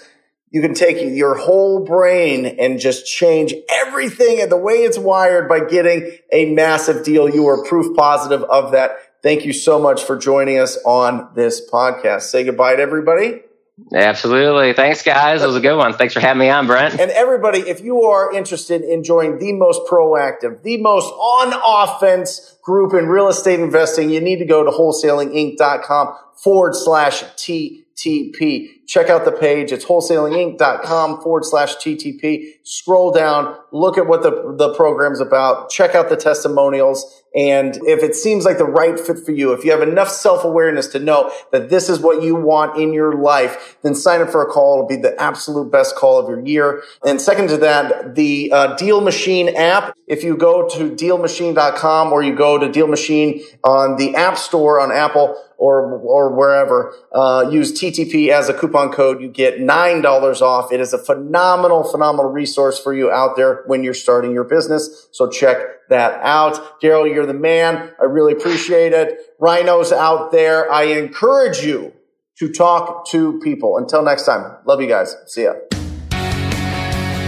you 0.51 0.63
can 0.63 0.75
take 0.75 0.97
your 1.01 1.37
whole 1.37 1.85
brain 1.85 2.47
and 2.47 2.81
just 2.81 3.07
change 3.07 3.53
everything 3.69 4.41
and 4.41 4.51
the 4.51 4.57
way 4.57 4.75
it's 4.75 4.99
wired 4.99 5.49
by 5.49 5.61
getting 5.61 6.17
a 6.33 6.47
massive 6.53 7.05
deal. 7.05 7.29
You 7.29 7.47
are 7.49 7.65
proof 7.65 7.95
positive 7.97 8.43
of 8.45 8.73
that. 8.73 8.93
Thank 9.23 9.45
you 9.45 9.53
so 9.53 9.79
much 9.79 10.05
for 10.05 10.17
joining 10.17 10.59
us 10.59 10.79
on 10.87 11.31
this 11.35 11.69
podcast. 11.71 12.23
Say 12.23 12.45
goodbye 12.45 12.77
to 12.77 12.83
everybody. 12.83 13.43
absolutely. 13.95 14.73
Thanks, 14.73 15.03
guys. 15.03 15.43
It 15.43 15.47
was 15.47 15.57
a 15.57 15.61
good 15.61 15.77
one. 15.77 15.93
Thanks 15.93 16.15
for 16.15 16.21
having 16.21 16.41
me 16.41 16.49
on, 16.49 16.67
Brent. 16.67 16.99
And 16.99 17.11
everybody, 17.11 17.59
if 17.59 17.83
you 17.83 18.05
are 18.05 18.33
interested 18.33 18.81
in 18.81 19.05
joining 19.05 19.39
the 19.39 19.53
most 19.53 19.83
proactive, 19.91 20.63
the 20.63 20.79
most 20.79 21.13
on 21.13 21.53
offense 21.53 22.57
group 22.63 22.95
in 22.95 23.09
real 23.09 23.29
estate 23.29 23.61
investing, 23.61 24.09
you 24.09 24.21
need 24.21 24.39
to 24.39 24.47
go 24.47 24.65
to 24.65 24.71
wholesalinginc.com 24.71 26.15
forward 26.43 26.75
slash 26.75 27.23
TTP. 27.37 28.78
Check 28.89 29.11
out 29.11 29.27
the 29.27 29.33
page. 29.33 29.71
It's 29.71 29.85
wholesalinginc.com 29.85 31.21
forward 31.21 31.45
slash 31.45 31.77
TTP. 31.77 32.55
Scroll 32.63 33.13
down, 33.13 33.55
look 33.71 33.99
at 33.99 34.07
what 34.07 34.23
the, 34.23 34.55
the 34.57 34.73
program's 34.73 35.21
about, 35.21 35.69
check 35.69 35.95
out 35.95 36.09
the 36.09 36.17
testimonials. 36.17 37.23
And 37.37 37.77
if 37.85 38.03
it 38.03 38.15
seems 38.15 38.47
like 38.47 38.57
the 38.57 38.65
right 38.65 38.99
fit 38.99 39.19
for 39.19 39.33
you, 39.33 39.53
if 39.53 39.63
you 39.63 39.71
have 39.71 39.83
enough 39.83 40.09
self 40.09 40.45
awareness 40.45 40.87
to 40.89 40.99
know 40.99 41.31
that 41.53 41.69
this 41.69 41.91
is 41.91 42.01
what 42.01 42.23
you 42.23 42.35
want 42.35 42.79
in 42.81 42.95
your 42.95 43.15
life, 43.15 43.77
then 43.83 43.95
sign 43.95 44.23
up 44.23 44.31
for 44.31 44.43
a 44.43 44.47
call. 44.47 44.77
It'll 44.77 44.89
be 44.89 44.97
the 44.97 45.21
absolute 45.21 45.71
best 45.71 45.95
call 45.95 46.19
of 46.19 46.29
your 46.29 46.45
year. 46.47 46.83
And 47.05 47.21
second 47.21 47.49
to 47.49 47.59
that, 47.59 48.15
the 48.15 48.51
uh, 48.53 48.77
Deal 48.77 49.03
Machine 49.03 49.55
app. 49.55 49.95
If 50.07 50.25
you 50.25 50.39
go 50.39 50.67
to 50.71 50.91
dealmachine.com 50.91 52.13
or 52.13 52.23
you 52.23 52.35
go 52.35 52.57
to 52.57 52.73
Deal 52.73 52.87
Machine 52.87 53.43
on 53.63 53.97
the 53.99 54.17
App 54.17 54.39
Store 54.39 54.81
on 54.81 54.91
Apple 54.91 55.37
or 55.59 55.99
or 55.99 56.35
wherever, 56.35 56.95
uh, 57.13 57.47
use 57.51 57.73
TTP 57.73 58.31
as 58.31 58.49
a 58.49 58.55
coupon 58.55 58.78
code. 58.87 59.21
You 59.21 59.29
get 59.29 59.61
nine 59.61 60.01
dollars 60.01 60.41
off. 60.41 60.73
It 60.73 60.81
is 60.81 60.93
a 60.93 60.99
phenomenal, 60.99 61.83
phenomenal 61.85 62.31
resource 62.31 62.79
for 62.79 62.95
you 62.95 63.11
out 63.11 63.37
there 63.37 63.65
when 63.67 63.83
you're 63.83 63.95
starting 63.95 64.33
your 64.33 64.45
business. 64.45 65.09
So 65.13 65.29
check 65.29 65.57
that 65.89 66.21
out. 66.23 66.81
Darryl, 66.81 67.13
you're 67.13 67.27
the 67.27 67.35
man. 67.35 67.91
I 68.01 68.05
really 68.05 68.33
appreciate 68.33 68.93
it. 68.93 69.19
Rhinos 69.41 69.93
out 69.93 70.33
there, 70.33 70.71
I 70.71 70.85
encourage 70.85 71.59
you 71.59 71.93
to 72.39 72.53
talk 72.53 73.09
to 73.09 73.41
people. 73.41 73.77
Until 73.79 74.03
next 74.03 74.25
time, 74.25 74.59
love 74.65 74.81
you 74.81 74.89
guys. 74.89 75.17
See 75.27 75.43
ya. 75.43 75.55